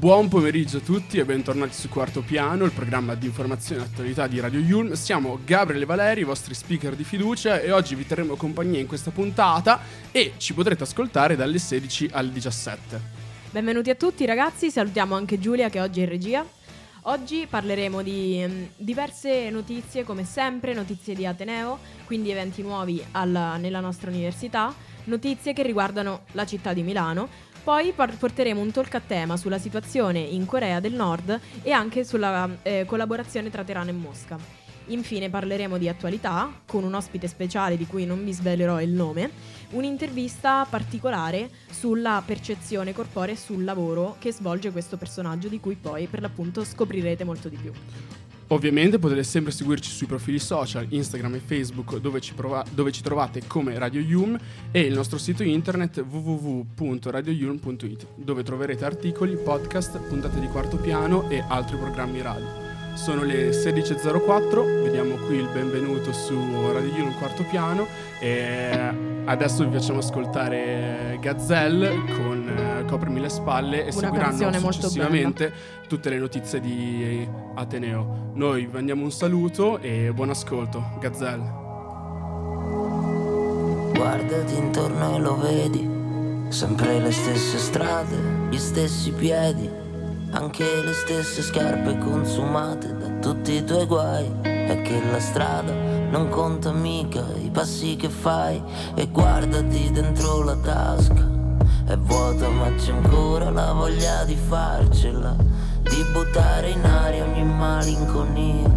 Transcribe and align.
Buon 0.00 0.28
pomeriggio 0.28 0.78
a 0.78 0.80
tutti 0.80 1.18
e 1.18 1.26
bentornati 1.26 1.74
su 1.74 1.90
Quarto 1.90 2.22
Piano, 2.22 2.64
il 2.64 2.72
programma 2.72 3.14
di 3.14 3.26
informazione 3.26 3.82
e 3.82 3.84
attualità 3.84 4.26
di 4.26 4.40
Radio 4.40 4.58
Yulm. 4.58 4.94
Siamo 4.94 5.38
Gabriele 5.44 5.84
Valeri, 5.84 6.22
i 6.22 6.24
vostri 6.24 6.54
speaker 6.54 6.96
di 6.96 7.04
fiducia 7.04 7.60
e 7.60 7.70
oggi 7.70 7.94
vi 7.94 8.06
terremo 8.06 8.34
compagnia 8.34 8.80
in 8.80 8.86
questa 8.86 9.10
puntata 9.10 9.78
e 10.10 10.32
ci 10.38 10.54
potrete 10.54 10.84
ascoltare 10.84 11.36
dalle 11.36 11.58
16 11.58 12.08
alle 12.12 12.32
17. 12.32 13.00
Benvenuti 13.50 13.90
a 13.90 13.94
tutti 13.94 14.24
ragazzi, 14.24 14.70
salutiamo 14.70 15.14
anche 15.14 15.38
Giulia 15.38 15.68
che 15.68 15.82
oggi 15.82 16.00
è 16.00 16.04
in 16.04 16.08
regia. 16.08 16.46
Oggi 17.02 17.46
parleremo 17.48 18.00
di 18.00 18.42
mm, 18.46 18.64
diverse 18.76 19.50
notizie, 19.50 20.04
come 20.04 20.24
sempre, 20.24 20.72
notizie 20.72 21.14
di 21.14 21.26
Ateneo, 21.26 21.78
quindi 22.06 22.30
eventi 22.30 22.62
nuovi 22.62 23.04
alla- 23.12 23.58
nella 23.58 23.80
nostra 23.80 24.10
università, 24.10 24.74
notizie 25.04 25.52
che 25.52 25.62
riguardano 25.62 26.22
la 26.32 26.46
città 26.46 26.72
di 26.72 26.82
Milano. 26.82 27.28
Poi 27.62 27.92
par- 27.92 28.16
porteremo 28.16 28.60
un 28.60 28.70
talk 28.70 28.94
a 28.94 29.00
tema 29.00 29.36
sulla 29.36 29.58
situazione 29.58 30.18
in 30.18 30.46
Corea 30.46 30.80
del 30.80 30.94
Nord 30.94 31.38
e 31.62 31.72
anche 31.72 32.04
sulla 32.04 32.48
eh, 32.62 32.84
collaborazione 32.86 33.50
tra 33.50 33.62
Teheran 33.62 33.88
e 33.88 33.92
Mosca. 33.92 34.38
Infine 34.86 35.28
parleremo 35.28 35.76
di 35.76 35.88
attualità 35.88 36.50
con 36.66 36.84
un 36.84 36.94
ospite 36.94 37.28
speciale 37.28 37.76
di 37.76 37.86
cui 37.86 38.06
non 38.06 38.24
vi 38.24 38.32
svelerò 38.32 38.80
il 38.80 38.90
nome, 38.90 39.30
un'intervista 39.70 40.66
particolare 40.68 41.50
sulla 41.70 42.22
percezione 42.24 42.92
corporea 42.92 43.34
e 43.34 43.38
sul 43.38 43.62
lavoro 43.62 44.16
che 44.18 44.32
svolge 44.32 44.72
questo 44.72 44.96
personaggio 44.96 45.48
di 45.48 45.60
cui 45.60 45.76
poi 45.76 46.06
per 46.06 46.22
l'appunto 46.22 46.64
scoprirete 46.64 47.24
molto 47.24 47.48
di 47.48 47.56
più. 47.56 47.72
Ovviamente 48.52 48.98
potete 48.98 49.22
sempre 49.22 49.52
seguirci 49.52 49.90
sui 49.90 50.08
profili 50.08 50.40
social, 50.40 50.84
Instagram 50.88 51.36
e 51.36 51.38
Facebook 51.38 51.98
dove 51.98 52.20
ci, 52.20 52.34
prova- 52.34 52.64
dove 52.68 52.90
ci 52.90 53.00
trovate 53.00 53.42
come 53.46 53.78
Radio 53.78 54.00
Yulm 54.00 54.36
e 54.72 54.80
il 54.80 54.92
nostro 54.92 55.18
sito 55.18 55.44
internet 55.44 56.04
www.radioyulm.it 56.08 58.06
dove 58.16 58.42
troverete 58.42 58.84
articoli, 58.84 59.36
podcast, 59.36 60.00
puntate 60.00 60.40
di 60.40 60.48
quarto 60.48 60.78
piano 60.78 61.30
e 61.30 61.44
altri 61.46 61.76
programmi 61.76 62.20
radio. 62.22 62.48
Sono 62.94 63.22
le 63.22 63.50
16.04, 63.50 64.82
vediamo 64.82 65.14
qui 65.26 65.36
il 65.36 65.48
benvenuto 65.52 66.12
su 66.12 66.34
Radio 66.72 66.92
Yulm 66.92 67.16
quarto 67.18 67.44
piano 67.44 67.86
e 68.18 68.92
adesso 69.26 69.64
vi 69.64 69.70
facciamo 69.78 70.00
ascoltare 70.00 71.18
Gazelle 71.20 72.02
con 72.16 72.69
Coprimi 72.90 73.20
le 73.20 73.28
spalle 73.28 73.86
e 73.86 73.90
Una 73.92 73.92
seguiranno 73.92 74.72
successivamente 74.72 75.52
tutte 75.86 76.10
le 76.10 76.18
notizie 76.18 76.58
di 76.58 77.24
Ateneo. 77.54 78.32
Noi 78.34 78.66
vi 78.66 78.72
mandiamo 78.72 79.04
un 79.04 79.12
saluto 79.12 79.78
e 79.78 80.10
buon 80.12 80.30
ascolto. 80.30 80.82
Gazelle. 80.98 81.52
Guardati 83.94 84.56
intorno 84.56 85.14
e 85.14 85.18
lo 85.20 85.38
vedi, 85.38 85.88
sempre 86.48 86.98
le 86.98 87.12
stesse 87.12 87.58
strade, 87.58 88.16
gli 88.50 88.58
stessi 88.58 89.12
piedi, 89.12 89.70
anche 90.32 90.64
le 90.82 90.92
stesse 90.92 91.42
scarpe 91.42 91.96
consumate 91.98 92.96
da 92.96 93.08
tutti 93.20 93.52
i 93.52 93.64
tuoi 93.64 93.86
guai. 93.86 94.28
È 94.42 94.82
che 94.82 95.00
la 95.12 95.20
strada 95.20 95.72
non 96.10 96.28
conta 96.28 96.72
mica 96.72 97.24
i 97.40 97.50
passi 97.50 97.94
che 97.94 98.08
fai 98.08 98.60
e 98.96 99.06
guardati 99.06 99.92
dentro 99.92 100.42
la 100.42 100.56
tasca. 100.56 101.29
È 101.90 101.96
vuota 101.96 102.48
ma 102.48 102.72
c'è 102.76 102.92
ancora 102.92 103.50
la 103.50 103.72
voglia 103.72 104.22
di 104.22 104.36
farcela, 104.36 105.34
di 105.82 106.04
buttare 106.12 106.68
in 106.68 106.84
aria 106.84 107.24
ogni 107.24 107.42
malinconia. 107.42 108.70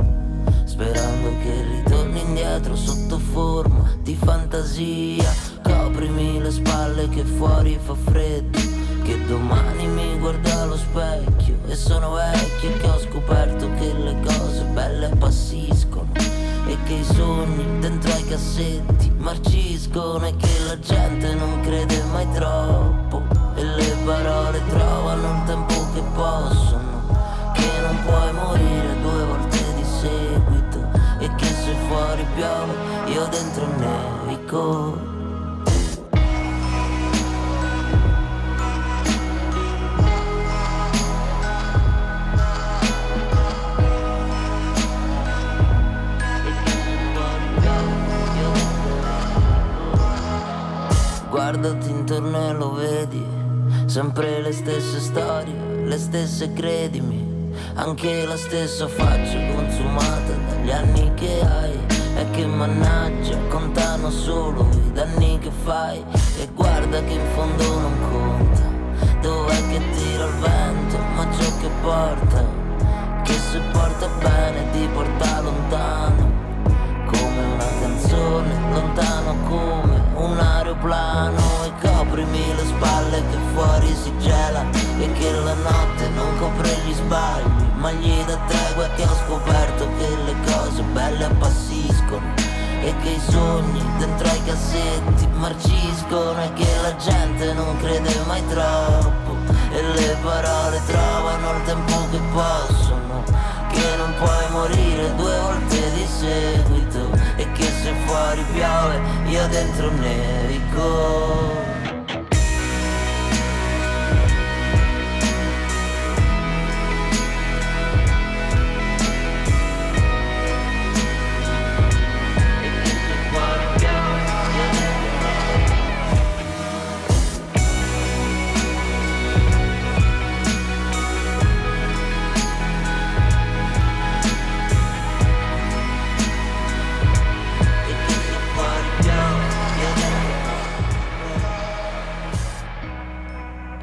Sperando 0.63 1.29
che 1.43 1.63
ritorni 1.63 2.21
indietro 2.21 2.75
sotto 2.75 3.19
forma 3.19 3.87
di 4.01 4.15
fantasia 4.15 5.31
Coprimi 5.61 6.39
le 6.41 6.49
spalle 6.49 7.07
che 7.09 7.23
fuori 7.23 7.77
fa 7.79 7.93
freddo 7.93 8.57
Che 9.03 9.25
domani 9.27 9.85
mi 9.85 10.17
guardo 10.17 10.49
allo 10.49 10.77
specchio 10.77 11.59
E 11.67 11.75
sono 11.75 12.13
vecchio 12.13 12.75
che 12.77 12.87
ho 12.87 12.97
scoperto 12.97 13.69
che 13.75 13.93
le 13.93 14.19
cose 14.25 14.63
belle 14.73 15.05
appassiscono 15.05 16.22
E 16.65 16.77
che 16.85 16.93
i 16.93 17.03
sogni 17.03 17.79
dentro 17.79 18.11
ai 18.11 18.25
cassetti 18.25 19.11
marciscono 19.17 20.25
E 20.25 20.35
che 20.35 20.59
la 20.65 20.79
gente 20.79 21.33
non 21.35 21.61
crede 21.61 22.03
mai 22.11 22.27
troppo. 22.31 23.21
E 23.55 23.63
le 23.63 23.95
parole 24.05 24.61
trovano 24.67 25.27
il 25.27 25.43
tempo 25.45 25.73
che 25.93 26.01
possono 26.15 27.51
Che 27.53 27.69
non 27.81 27.97
puoi 28.05 28.33
morire 28.33 29.01
due 29.01 29.25
volte 29.25 29.73
di 29.75 29.83
seguito 29.83 30.73
e 31.19 31.35
che 31.35 31.45
se 31.45 31.73
fuori 31.87 32.25
piove 32.35 32.73
io 33.05 33.25
dentro 33.27 33.65
nevico 33.77 35.12
Guardati 51.63 51.91
intorno 51.91 52.49
e 52.49 52.51
lo 52.51 52.73
vedi, 52.73 53.25
sempre 53.85 54.41
le 54.41 54.51
stesse 54.51 54.99
storie, 54.99 55.85
le 55.85 55.97
stesse 55.97 56.51
credimi, 56.51 57.53
anche 57.75 58.25
la 58.25 58.35
stessa 58.35 58.85
faccia 58.89 59.39
consumata 59.55 60.33
dagli 60.49 60.71
anni 60.71 61.13
che 61.13 61.39
hai. 61.39 61.79
E 62.17 62.29
che 62.31 62.45
mannaggia 62.45 63.37
contano 63.47 64.09
solo 64.09 64.67
i 64.73 64.91
danni 64.91 65.39
che 65.39 65.51
fai. 65.63 66.03
E 66.41 66.49
guarda 66.53 67.01
che 67.01 67.13
in 67.13 67.25
fondo 67.33 67.79
non 67.79 67.93
conta. 68.11 69.19
Dov'è 69.21 69.69
che 69.69 69.79
tira 69.91 70.25
il 70.25 70.33
vento 70.41 70.97
ma 71.15 71.25
ciò 71.31 71.57
che 71.61 71.69
porta? 71.81 72.45
Che 73.23 73.33
se 73.33 73.61
porta 73.71 74.09
bene 74.19 74.69
ti 74.71 74.85
porta 74.93 75.39
lontano 75.39 76.42
come 77.17 77.43
una 77.45 77.67
canzone, 77.79 78.49
lontano 78.71 79.35
come 79.47 80.01
un 80.15 80.37
aeroplano. 80.37 81.41
E 81.65 81.71
coprimi 81.81 82.55
le 82.55 82.65
spalle 82.65 83.23
che 83.29 83.37
fuori 83.53 83.95
si 83.95 84.11
gela 84.19 84.65
e 84.99 85.11
che 85.13 85.31
la 85.31 85.53
notte 85.53 86.09
non 86.15 86.37
copre 86.39 86.69
gli 86.85 86.93
sbagli, 86.93 87.63
ma 87.75 87.91
gli 87.91 88.23
dà 88.25 88.37
tregua 88.47 88.87
che 88.95 89.03
ho 89.03 89.15
scoperto 89.25 89.87
che 89.97 90.07
le 90.25 90.35
cose 90.45 90.81
belle 90.93 91.25
appassiscono 91.25 92.33
e 92.81 92.93
che 93.01 93.09
i 93.09 93.21
sogni 93.29 93.81
dentro 93.97 94.27
ai 94.27 94.43
cassetti 94.43 95.27
marciscono 95.35 96.43
e 96.43 96.53
che 96.53 96.67
la 96.81 96.95
gente 96.97 97.53
non 97.53 97.77
crede 97.77 98.13
mai 98.27 98.45
troppo 98.47 99.22
e 99.71 99.81
le 99.81 100.17
parole 100.21 100.81
trovano 100.85 101.57
il 101.57 101.63
tempo 101.65 102.07
che 102.11 102.19
possono. 102.31 103.23
Che 103.71 103.95
non 103.97 104.13
puoi 104.17 104.49
morire 104.51 105.15
due 105.15 105.39
volte 105.39 105.91
di 105.93 106.05
seguito. 106.05 107.09
E 107.35 107.51
che 107.51 107.63
se 107.63 107.93
fuori 108.05 108.43
piove 108.53 109.01
io 109.25 109.47
dentro 109.47 109.91
nevico 109.91 111.72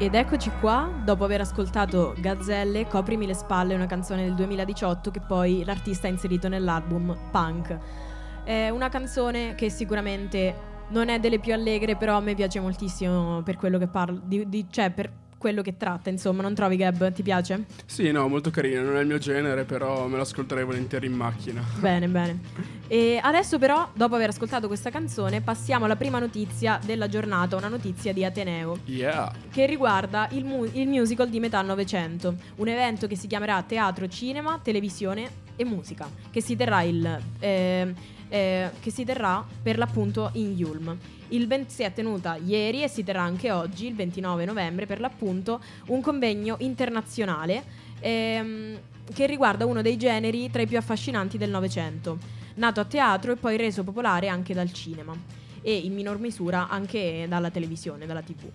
Ed 0.01 0.15
eccoci 0.15 0.49
qua, 0.59 0.89
dopo 1.05 1.23
aver 1.23 1.41
ascoltato 1.41 2.15
Gazzelle, 2.17 2.87
Coprimi 2.87 3.27
le 3.27 3.35
spalle, 3.35 3.75
una 3.75 3.85
canzone 3.85 4.23
del 4.23 4.33
2018 4.33 5.11
che 5.11 5.19
poi 5.19 5.63
l'artista 5.63 6.07
ha 6.07 6.09
inserito 6.09 6.47
nell'album 6.47 7.15
Punk. 7.29 7.77
È 8.43 8.69
una 8.69 8.89
canzone 8.89 9.53
che 9.53 9.69
sicuramente 9.69 10.55
non 10.87 11.09
è 11.09 11.19
delle 11.19 11.37
più 11.37 11.53
allegre, 11.53 11.97
però 11.97 12.17
a 12.17 12.19
me 12.19 12.33
piace 12.33 12.59
moltissimo 12.59 13.43
per 13.43 13.57
quello 13.57 13.77
che 13.77 13.85
parla, 13.85 14.19
di- 14.23 14.49
di- 14.49 14.65
cioè 14.71 14.89
per 14.89 15.11
quello 15.41 15.63
che 15.63 15.75
tratta, 15.75 16.11
insomma, 16.11 16.43
non 16.43 16.53
trovi 16.53 16.75
Gab? 16.75 17.11
Ti 17.11 17.23
piace? 17.23 17.65
Sì, 17.87 18.11
no, 18.11 18.27
molto 18.27 18.51
carino, 18.51 18.83
non 18.83 18.95
è 18.97 18.99
il 19.01 19.07
mio 19.07 19.17
genere, 19.17 19.63
però 19.63 20.05
me 20.05 20.17
lo 20.17 20.21
ascolterei 20.21 20.63
volentieri 20.63 21.07
in 21.07 21.13
macchina. 21.13 21.63
Bene, 21.81 22.07
bene. 22.07 22.39
E 22.87 23.19
adesso 23.21 23.57
però, 23.57 23.89
dopo 23.93 24.13
aver 24.13 24.29
ascoltato 24.29 24.67
questa 24.67 24.91
canzone, 24.91 25.41
passiamo 25.41 25.85
alla 25.85 25.95
prima 25.95 26.19
notizia 26.19 26.79
della 26.85 27.07
giornata, 27.07 27.55
una 27.55 27.69
notizia 27.69 28.13
di 28.13 28.23
Ateneo. 28.23 28.77
Yeah. 28.85 29.31
che 29.49 29.65
riguarda 29.65 30.27
il, 30.31 30.45
mu- 30.45 30.69
il 30.71 30.87
musical 30.87 31.27
di 31.27 31.39
metà 31.39 31.61
Novecento, 31.63 32.35
un 32.57 32.67
evento 32.67 33.07
che 33.07 33.15
si 33.15 33.25
chiamerà 33.25 33.63
Teatro, 33.63 34.07
Cinema, 34.07 34.59
Televisione 34.61 35.29
e 35.55 35.65
Musica, 35.65 36.07
che 36.29 36.41
si 36.41 36.55
terrà, 36.55 36.83
il, 36.83 37.19
eh, 37.39 37.93
eh, 38.29 38.69
che 38.79 38.91
si 38.91 39.03
terrà 39.03 39.43
per 39.63 39.79
l'appunto 39.79 40.29
in 40.33 40.51
Yulm. 40.55 40.97
Il 41.31 41.47
20 41.47 41.73
si 41.73 41.83
è 41.83 41.93
tenuta 41.93 42.35
ieri 42.35 42.83
e 42.83 42.89
si 42.89 43.05
terrà 43.05 43.21
anche 43.21 43.51
oggi, 43.51 43.87
il 43.87 43.95
29 43.95 44.43
novembre, 44.43 44.85
per 44.85 44.99
l'appunto, 44.99 45.61
un 45.87 46.01
convegno 46.01 46.57
internazionale 46.59 47.63
ehm, 48.01 48.77
che 49.13 49.25
riguarda 49.27 49.65
uno 49.65 49.81
dei 49.81 49.95
generi 49.95 50.49
tra 50.49 50.61
i 50.61 50.67
più 50.67 50.77
affascinanti 50.77 51.37
del 51.37 51.49
Novecento, 51.49 52.17
nato 52.55 52.81
a 52.81 52.85
teatro 52.85 53.31
e 53.31 53.37
poi 53.37 53.55
reso 53.55 53.85
popolare 53.85 54.27
anche 54.27 54.53
dal 54.53 54.73
cinema 54.73 55.15
e 55.61 55.73
in 55.73 55.93
minor 55.93 56.19
misura 56.19 56.67
anche 56.67 57.25
dalla 57.29 57.49
televisione, 57.49 58.05
dalla 58.05 58.21
tv. 58.21 58.49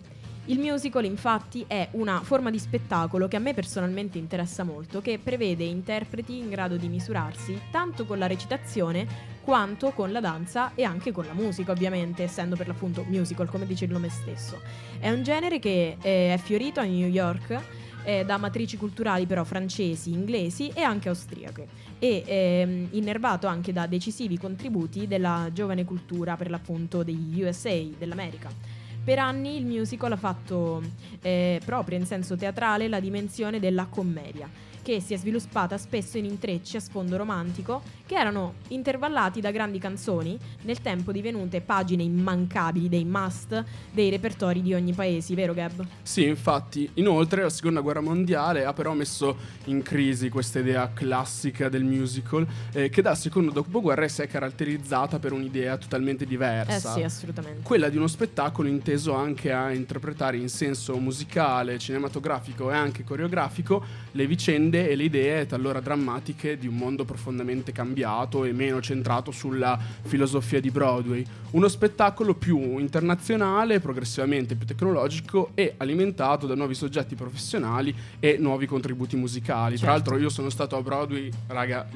Il 0.49 0.61
musical 0.61 1.05
infatti 1.05 1.65
è 1.67 1.89
una 1.93 2.21
forma 2.23 2.51
di 2.51 2.61
spettacolo 2.61 3.27
che 3.27 3.35
a 3.35 3.41
me 3.41 3.53
personalmente 3.53 4.19
interessa 4.19 4.63
molto, 4.63 5.01
che 5.01 5.19
prevede 5.19 5.65
interpreti 5.65 6.39
in 6.39 6.49
grado 6.49 6.77
di 6.77 6.87
misurarsi 6.87 7.61
tanto 7.73 8.05
con 8.05 8.19
la 8.19 8.29
recitazione 8.29 9.35
quanto 9.43 9.91
con 9.91 10.13
la 10.13 10.21
danza 10.21 10.73
e 10.77 10.85
anche 10.85 11.11
con 11.11 11.27
la 11.27 11.33
musica 11.33 11.73
ovviamente, 11.73 12.23
essendo 12.23 12.55
per 12.55 12.69
l'appunto 12.69 13.05
musical 13.09 13.51
come 13.51 13.67
dice 13.67 13.87
il 13.87 13.91
nome 13.91 14.09
stesso. 14.09 14.61
È 15.01 15.11
un 15.11 15.25
genere 15.25 15.59
che 15.59 15.97
eh, 16.01 16.35
è 16.35 16.39
fiorito 16.39 16.79
a 16.79 16.85
New 16.85 17.09
York 17.09 17.85
da 18.25 18.37
matrici 18.37 18.77
culturali 18.77 19.27
però 19.27 19.43
francesi, 19.43 20.13
inglesi 20.13 20.71
e 20.73 20.81
anche 20.83 21.09
austriache 21.09 21.67
e 21.99 22.23
ehm, 22.25 22.89
innervato 22.93 23.49
anche 23.49 23.73
da 23.73 23.89
decisivi 23.89 24.39
contributi 24.39 25.09
della 25.09 25.51
giovane 25.53 25.85
cultura 25.85 26.37
per 26.37 26.49
l'appunto 26.49 27.03
degli 27.03 27.43
USA, 27.43 27.83
dell'America. 27.99 28.76
Per 29.07 29.21
anni 29.21 29.57
il 29.57 29.65
musical 29.65 30.11
ha 30.11 30.17
fatto 30.17 30.83
eh, 31.23 31.61
proprio 31.65 31.97
in 31.97 32.05
senso 32.05 32.35
teatrale 32.35 32.89
la 32.89 32.99
dimensione 32.99 33.61
della 33.61 33.87
commedia 33.89 34.51
che 34.87 35.01
si 35.01 35.15
è 35.15 35.17
sviluppata 35.17 35.77
spesso 35.79 36.17
in 36.17 36.27
intrecci 36.27 36.77
a 36.77 36.81
sfondo 36.81 37.17
romantico, 37.17 37.83
che 38.07 38.15
erano 38.15 38.55
intervallati 38.69 39.41
da 39.41 39.51
grandi 39.51 39.81
canzoni, 39.81 40.39
nel 40.63 40.81
tempo 40.81 41.11
divenute 41.11 41.61
pagine 41.61 42.05
immancabili 42.05 42.89
dei 42.89 43.05
must 43.05 43.65
dei 43.91 44.11
repertori 44.11 44.63
di 44.63 44.75
ogni 44.75 44.93
paese, 44.93 45.35
vero 45.35 45.55
Gab? 45.55 45.85
Sì, 46.03 46.23
infatti. 46.23 46.89
Inoltre 46.95 47.43
la 47.43 47.51
seconda 47.51 47.81
guerra 47.81 48.01
mondiale 48.01 48.65
ha 48.65 48.73
però 48.73 48.95
messo 48.95 49.37
in 49.65 49.83
crisi 49.83 50.29
questa 50.29 50.61
idea 50.61 50.89
classica 50.93 51.69
del 51.69 51.83
musical, 51.83 52.47
eh, 52.71 52.89
che 52.89 53.03
dal 53.03 53.17
secondo 53.17 53.51
dopoguerra 53.51 54.07
si 54.07 54.23
è 54.23 54.29
caratterizzata 54.29 55.19
per 55.19 55.33
un'idea 55.33 55.77
totalmente 55.79 56.27
diversa. 56.27 56.93
Eh 56.93 56.99
sì, 56.99 57.03
assolutamente. 57.03 57.63
Quella 57.63 57.89
di 57.89 57.97
uno 57.97 58.07
spettacolo 58.07 58.69
inteso 58.69 59.15
anche 59.15 59.51
a 59.51 59.73
interpretare 59.73 60.37
in 60.37 60.49
senso 60.49 60.97
musicale, 60.99 61.77
cinematografico 61.77 62.71
e 62.71 62.75
anche 62.75 63.03
coreografico 63.03 64.05
le 64.13 64.27
vicende 64.29 64.75
e 64.85 64.97
le 64.97 65.05
idee 65.05 65.47
talora 65.47 65.81
drammatiche 65.81 66.59
di 66.59 66.67
un 66.67 66.77
mondo 66.77 67.05
profondamente 67.05 67.73
cambiato 67.73 68.45
e 68.45 68.53
meno 68.53 68.81
centrato 68.81 69.31
sulla 69.31 69.79
filosofia 70.03 70.61
di 70.61 70.71
Broadway. 70.71 71.25
Uno 71.53 71.69
spettacolo 71.69 72.35
più 72.35 72.79
internazionale, 72.79 73.81
progressivamente 73.81 74.55
più 74.55 74.67
tecnologico 74.67 75.51
e 75.55 75.75
alimentato 75.77 76.47
da 76.47 76.55
nuovi 76.55 76.75
soggetti 76.75 77.15
professionali 77.15 77.95
e 78.21 78.37
nuovi 78.39 78.67
contributi 78.67 79.17
musicali. 79.17 79.77
Certo. 79.77 79.85
Tra 79.85 79.93
l'altro 79.93 80.19
io 80.19 80.29
sono 80.29 80.51
stato 80.51 80.77
a 80.77 80.83
Broadway, 80.83 81.31
raga, 81.47 81.89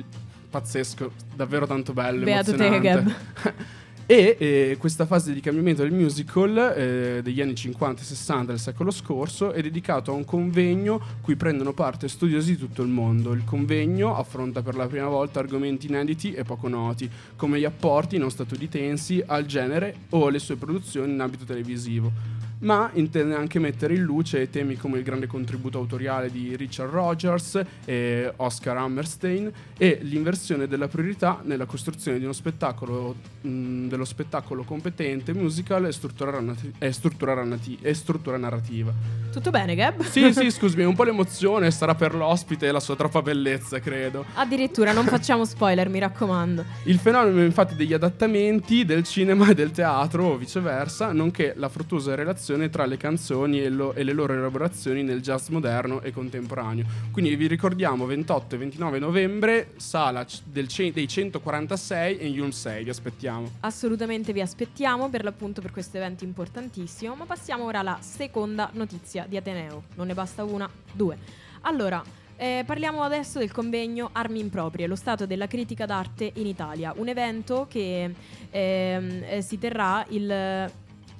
pazzesco, 0.49 1.13
davvero 1.35 1.67
tanto 1.67 1.93
bello. 1.93 2.25
Beato 2.25 2.55
te, 2.55 2.67
emozionante. 2.67 3.79
E 4.11 4.35
eh, 4.41 4.77
questa 4.77 5.07
fase 5.07 5.33
di 5.33 5.39
cambiamento 5.39 5.83
del 5.83 5.93
musical 5.93 6.75
eh, 6.77 7.21
degli 7.23 7.41
anni 7.41 7.55
50 7.55 8.03
e 8.03 8.05
60 8.05 8.47
del 8.47 8.59
secolo 8.59 8.91
scorso 8.91 9.53
è 9.53 9.63
dedicato 9.63 10.11
a 10.11 10.15
un 10.15 10.25
convegno 10.25 11.01
cui 11.21 11.37
prendono 11.37 11.73
parte 11.73 12.09
studiosi 12.09 12.57
di 12.57 12.59
tutto 12.59 12.83
il 12.83 12.89
mondo. 12.89 13.35
Il 13.35 13.45
convegno 13.45 14.17
affronta 14.17 14.63
per 14.63 14.75
la 14.75 14.89
prima 14.89 15.07
volta 15.07 15.39
argomenti 15.39 15.87
inediti 15.87 16.33
e 16.33 16.43
poco 16.43 16.67
noti, 16.67 17.09
come 17.37 17.61
gli 17.61 17.65
apporti 17.65 18.19
non 18.19 18.33
statunitensi 18.33 19.23
al 19.25 19.47
genere 19.47 19.95
o 20.09 20.29
le 20.29 20.41
sue 20.41 20.57
produzioni 20.57 21.13
in 21.13 21.21
ambito 21.21 21.45
televisivo 21.45 22.41
ma 22.61 22.91
intende 22.95 23.35
anche 23.35 23.59
mettere 23.59 23.95
in 23.95 24.03
luce 24.03 24.51
temi 24.51 24.77
come 24.77 24.99
il 24.99 25.05
grande 25.05 25.27
contributo 25.27 25.79
autoriale 25.79 26.31
di 26.31 26.57
Richard 26.57 26.91
Rogers 26.91 27.63
e 27.85 28.33
Oscar 28.37 28.77
Hammerstein 28.77 29.51
e 29.77 29.99
l'inversione 30.03 30.67
della 30.67 30.89
priorità 30.89 31.41
nella 31.43 31.65
costruzione 31.65 32.19
di 32.19 32.25
uno 32.25 32.33
spettacolo, 32.33 33.15
mh, 33.41 33.89
dello 34.01 34.05
spettacolo 34.05 34.63
competente, 34.65 35.35
musical 35.35 35.85
e 35.85 35.93
struttura, 35.93 36.41
narrati- 36.41 36.73
e 36.79 36.91
struttura 36.93 37.35
narrati- 37.35 37.79
e 37.83 37.93
struttura 37.93 38.39
narrativa. 38.39 38.93
Tutto 39.31 39.51
bene, 39.51 39.75
Gab? 39.75 40.03
Sì, 40.03 40.33
sì, 40.33 40.51
scusami, 40.51 40.85
un 40.85 40.95
po' 40.95 41.05
l'emozione 41.05 41.71
sarà 41.71 41.95
per 41.95 42.15
l'ospite 42.15 42.67
e 42.67 42.73
la 42.73 42.81
sua 42.81 42.97
troppa 42.97 43.21
bellezza, 43.21 43.79
credo. 43.79 44.25
Addirittura 44.35 44.93
non 44.93 45.05
facciamo 45.05 45.45
spoiler, 45.45 45.89
mi 45.91 45.99
raccomando. 45.99 46.65
Il 46.85 46.99
fenomeno 46.99 47.43
infatti 47.45 47.75
degli 47.77 47.93
adattamenti 47.93 48.85
del 48.87 49.05
cinema 49.05 49.51
e 49.51 49.55
del 49.55 49.71
teatro 49.71 50.25
o 50.25 50.37
viceversa, 50.37 51.13
nonché 51.13 51.53
la 51.57 51.69
fruttuosa 51.69 52.15
relazione 52.15 52.71
tra 52.71 52.87
le 52.87 52.97
canzoni 52.97 53.63
e, 53.63 53.69
lo- 53.69 53.93
e 53.93 54.03
le 54.03 54.13
loro 54.15 54.33
elaborazioni 54.33 55.03
nel 55.03 55.21
jazz 55.21 55.49
moderno 55.49 56.01
e 56.01 56.11
contemporaneo. 56.11 56.85
Quindi 57.13 57.37
vi 57.37 57.47
ricordiamo 57.47 58.07
28 58.07 58.55
e 58.55 58.59
29 58.59 58.99
novembre, 58.99 59.73
sala 59.77 60.25
c- 60.25 60.41
del 60.45 60.69
ce- 60.69 60.91
dei 60.93 61.07
146 61.07 62.17
e 62.19 62.27
Yulm 62.29 62.51
6, 62.51 62.85
vi 62.85 62.91
aspettiamo. 62.91 63.49
Assolutamente 63.61 63.80
vi 63.89 64.41
aspettiamo 64.41 65.09
per 65.09 65.25
l'appunto 65.25 65.61
per 65.63 65.71
questo 65.71 65.97
evento 65.97 66.25
importantissimo, 66.25 67.15
ma 67.15 67.25
passiamo 67.25 67.65
ora 67.65 67.79
alla 67.79 67.99
seconda 68.01 68.69
notizia 68.75 69.25
di 69.27 69.37
Ateneo. 69.37 69.85
Non 69.95 70.09
ne 70.09 70.15
basta 70.15 70.45
una, 70.45 70.69
due. 70.93 71.17
Allora, 71.63 72.03
eh, 72.37 72.63
parliamo 72.67 73.03
adesso 73.03 73.39
del 73.39 73.51
convegno 73.53 74.11
Armi 74.13 74.41
Improprie, 74.41 74.87
lo 74.87 74.97
stato 74.97 75.25
della 75.27 75.47
critica 75.47 75.87
d'arte 75.87 76.31
in 76.35 76.47
Italia, 76.47 76.93
un 76.97 77.09
evento 77.09 77.67
che 77.69 78.13
ehm, 78.51 79.23
eh, 79.29 79.43
si 79.43 79.59
terrà 79.59 80.05
il 80.09 80.71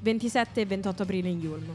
27 0.01 0.61
e 0.61 0.67
28 0.67 1.03
aprile 1.03 1.29
in 1.29 1.41
Yulm. 1.41 1.75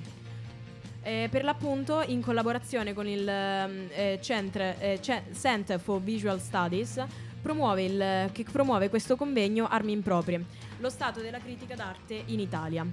Eh, 1.01 1.27
per 1.29 1.43
l'appunto, 1.43 2.03
in 2.07 2.21
collaborazione 2.21 2.93
con 2.93 3.07
il 3.07 3.27
ehm, 3.27 3.87
eh, 3.91 4.19
Centre- 4.21 4.77
eh, 4.79 4.99
Ce- 5.01 5.23
Center 5.33 5.79
for 5.79 6.01
Visual 6.01 6.39
Studies, 6.39 7.03
promuove, 7.41 7.83
il- 7.83 8.29
che 8.31 8.43
promuove 8.51 8.89
questo 8.89 9.15
convegno 9.15 9.67
Armi 9.67 9.91
Improprie, 9.91 10.43
lo 10.85 10.91
stato 10.91 11.19
della 11.19 11.39
critica 11.39 11.73
d'arte 11.73 12.23
in 12.27 12.39
Italia. 12.39 12.85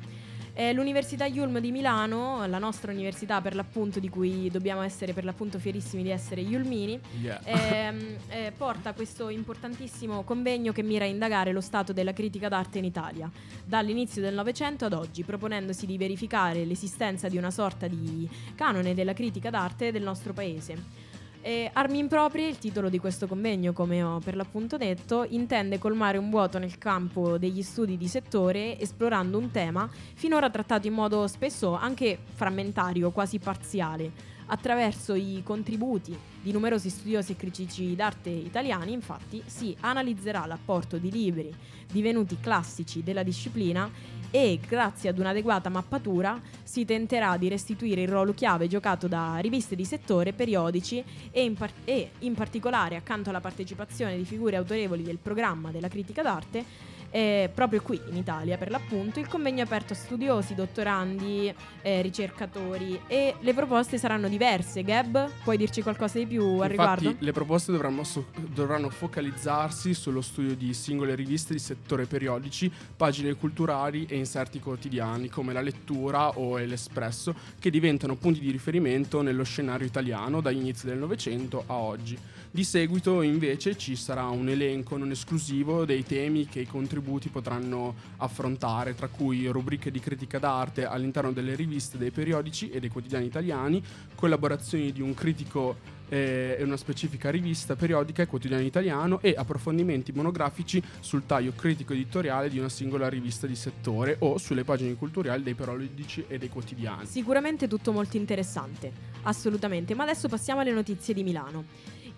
Eh, 0.54 0.72
L'Università 0.72 1.26
Yulm 1.26 1.58
di 1.61 1.70
Milano, 1.70 2.46
la 2.46 2.58
nostra 2.58 2.90
università 2.92 3.40
per 3.40 3.54
l'appunto 3.54 4.00
di 4.00 4.08
cui 4.08 4.50
dobbiamo 4.50 4.82
essere 4.82 5.12
per 5.12 5.25
l'appunto 5.25 5.58
fierissimi 5.58 6.02
di 6.02 6.11
essere 6.11 6.40
Yulmini, 6.40 6.99
ehm, 7.44 8.16
eh, 8.28 8.52
porta 8.56 8.92
questo 8.92 9.28
importantissimo 9.28 10.22
convegno 10.25 10.72
che 10.72 10.82
mira 10.82 11.04
a 11.04 11.08
indagare 11.08 11.52
lo 11.52 11.61
stato 11.61 11.92
della 11.92 12.12
critica 12.12 12.49
d'arte 12.49 12.78
in 12.78 12.84
Italia, 12.84 13.30
dall'inizio 13.64 14.22
del 14.22 14.34
Novecento 14.34 14.87
ad 14.87 14.92
oggi, 14.94 15.22
proponendosi 15.22 15.84
di 15.87 15.99
verificare 15.99 16.64
l'esistenza 16.64 17.28
di 17.28 17.37
una 17.37 17.50
sorta 17.50 17.87
di 17.87 18.28
canone 18.54 18.94
della 18.94 19.14
critica 19.14 19.50
d'arte 19.50 19.90
del 19.90 20.02
nostro 20.02 20.32
paese. 20.32 21.01
Eh, 21.44 21.68
Armi 21.72 21.99
improprie, 21.99 22.46
il 22.46 22.58
titolo 22.58 22.88
di 22.88 23.00
questo 23.00 23.26
convegno, 23.26 23.72
come 23.72 24.00
ho 24.00 24.20
per 24.20 24.37
l'appunto 24.37 24.76
detto, 24.76 25.26
intende 25.28 25.76
colmare 25.76 26.16
un 26.16 26.30
vuoto 26.30 26.61
nel 26.61 26.78
campo 26.78 27.37
degli 27.37 27.62
studi 27.62 27.96
di 27.96 28.06
settore 28.06 28.78
esplorando 28.78 29.38
un 29.38 29.50
tema 29.50 29.90
finora 30.14 30.50
trattato 30.50 30.87
in 30.87 30.92
modo 30.92 31.26
spesso 31.26 31.75
anche 31.75 32.16
frammentario, 32.34 33.11
quasi 33.11 33.40
parziale. 33.40 34.30
Attraverso 34.46 35.14
i 35.14 35.42
contributi 35.44 36.16
di 36.40 36.52
numerosi 36.52 36.90
studiosi 36.90 37.32
e 37.32 37.37
critici 37.37 37.96
d'arte 37.96 38.30
italiani, 38.30 38.92
infatti, 38.92 39.42
si 39.44 39.75
analizzerà 39.80 40.46
l'apporto 40.46 40.96
di 40.96 41.11
libri 41.11 41.52
divenuti 41.90 42.38
classici 42.38 43.02
della 43.02 43.25
disciplina 43.25 43.90
e, 44.32 44.58
grazie 44.66 45.10
ad 45.10 45.18
un'adeguata 45.18 45.68
mappatura, 45.68 46.40
si 46.62 46.86
tenterà 46.86 47.36
di 47.36 47.48
restituire 47.48 48.00
il 48.00 48.08
ruolo 48.08 48.32
chiave 48.32 48.66
giocato 48.66 49.06
da 49.06 49.36
riviste 49.36 49.76
di 49.76 49.84
settore, 49.84 50.32
periodici 50.32 51.04
e 51.30 51.44
in, 51.44 51.54
par- 51.54 51.70
e, 51.84 52.12
in 52.20 52.34
particolare, 52.34 52.96
accanto 52.96 53.28
alla 53.28 53.40
partecipazione 53.40 54.16
di 54.16 54.24
figure 54.24 54.56
autorevoli 54.56 55.02
del 55.02 55.18
programma 55.18 55.70
della 55.70 55.88
critica 55.88 56.22
d'arte, 56.22 56.64
eh, 57.12 57.50
proprio 57.54 57.83
qui 57.83 58.00
in 58.09 58.16
Italia 58.16 58.57
per 58.57 58.71
l'appunto, 58.71 59.21
il 59.21 59.28
convegno 59.28 59.59
è 59.59 59.64
aperto 59.64 59.92
a 59.92 59.97
studiosi, 59.97 60.54
dottorandi, 60.54 61.54
eh, 61.83 62.00
ricercatori 62.00 62.99
e 63.07 63.35
le 63.38 63.52
proposte 63.54 63.99
saranno 63.99 64.28
diverse. 64.28 64.83
Gab, 64.83 65.31
puoi 65.45 65.59
dirci 65.59 65.83
qualcosa 65.83 66.19
di 66.19 66.26
più 66.26 66.42
al 66.42 66.71
Infatti, 66.71 66.71
riguardo? 66.71 67.14
le 67.19 67.33
proposte 67.33 67.71
dovranno, 67.71 68.02
so- 68.02 68.28
dovranno 68.35 68.88
focalizzarsi 68.88 69.92
sullo 69.92 70.23
studio 70.23 70.57
di 70.57 70.73
singole 70.73 71.14
riviste 71.14 71.52
di 71.52 71.59
settore 71.59 72.07
periodici, 72.07 72.73
pagine 72.97 73.35
culturali 73.35 74.07
e 74.09 74.16
inserti 74.16 74.59
quotidiani 74.59 75.28
come 75.28 75.52
la 75.52 75.61
lettura 75.61 76.38
o 76.38 76.57
l'Espresso, 76.57 77.35
che 77.59 77.69
diventano 77.69 78.16
punti 78.16 78.40
di 78.40 78.50
riferimento 78.50 79.21
nello 79.21 79.45
scenario 79.45 79.87
italiano 79.87 80.40
dagli 80.40 80.61
inizi 80.61 80.87
del 80.87 80.97
Novecento 80.97 81.64
a 81.66 81.75
oggi. 81.75 82.19
Di 82.50 82.64
seguito, 82.64 83.23
invece, 83.23 83.76
ci 83.76 83.97
sarà 83.97 84.26
un 84.28 84.49
elenco 84.49 84.97
non 84.99 85.11
esclusivo 85.11 85.85
dei 85.85 86.04
temi 86.04 86.47
che 86.47 86.61
i 86.61 86.66
contribuenti 86.66 87.00
contributi 87.02 87.28
potranno 87.28 87.94
affrontare, 88.18 88.94
tra 88.94 89.09
cui 89.09 89.47
rubriche 89.49 89.90
di 89.90 89.99
critica 89.99 90.38
d'arte 90.38 90.87
all'interno 90.87 91.32
delle 91.32 91.54
riviste, 91.54 91.99
dei 91.99 92.11
periodici 92.11 92.71
e 92.71 92.78
dei 92.80 92.88
quotidiani 92.88 93.26
italiani, 93.26 93.82
collaborazioni 94.14 94.92
di 94.92 95.02
un 95.02 95.12
critico 95.12 96.00
e 96.12 96.59
una 96.61 96.76
specifica 96.76 97.30
rivista 97.30 97.75
periodica 97.75 98.23
e 98.23 98.26
quotidiano 98.26 98.62
italiano 98.62 99.18
e 99.23 99.35
approfondimenti 99.35 100.12
monografici 100.12 100.82
sul 101.00 101.25
taglio 101.25 101.54
critico 101.56 101.94
editoriale 101.94 102.50
di 102.50 102.59
una 102.59 102.68
singola 102.68 103.09
rivista 103.09 103.47
di 103.47 103.56
settore 103.56 104.16
o 104.18 104.37
sulle 104.37 104.62
pagine 104.62 104.94
culturali 104.94 105.42
dei 105.42 105.54
periodici 105.54 106.25
e 106.28 106.37
dei 106.37 106.50
quotidiani. 106.50 107.06
Sicuramente 107.06 107.66
tutto 107.66 107.92
molto 107.92 108.18
interessante, 108.18 108.92
assolutamente. 109.23 109.94
Ma 109.94 110.02
adesso 110.02 110.28
passiamo 110.28 110.61
alle 110.61 110.73
notizie 110.73 111.14
di 111.14 111.23
Milano. 111.23 111.64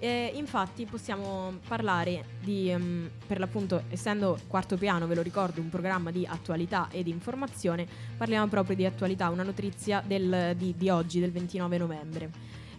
Eh, 0.05 0.33
infatti 0.35 0.85
possiamo 0.85 1.61
parlare 1.67 2.27
di, 2.43 2.71
um, 2.71 3.09
per 3.27 3.39
l'appunto, 3.39 3.85
essendo 3.89 4.39
quarto 4.49 4.77
piano, 4.77 5.07
ve 5.07 5.15
lo 5.15 5.23
ricordo, 5.23 5.63
un 5.63 5.71
programma 5.71 6.11
di 6.11 6.27
attualità 6.27 6.89
e 6.91 7.03
di 7.03 7.09
informazione, 7.09 7.87
parliamo 8.15 8.47
proprio 8.49 8.77
di 8.77 8.85
attualità, 8.85 9.31
una 9.31 9.45
notizia 9.45 10.03
del, 10.07 10.55
di, 10.59 10.75
di 10.77 10.91
oggi, 10.91 11.21
del 11.21 11.33
29 11.33 11.79
novembre. 11.79 12.31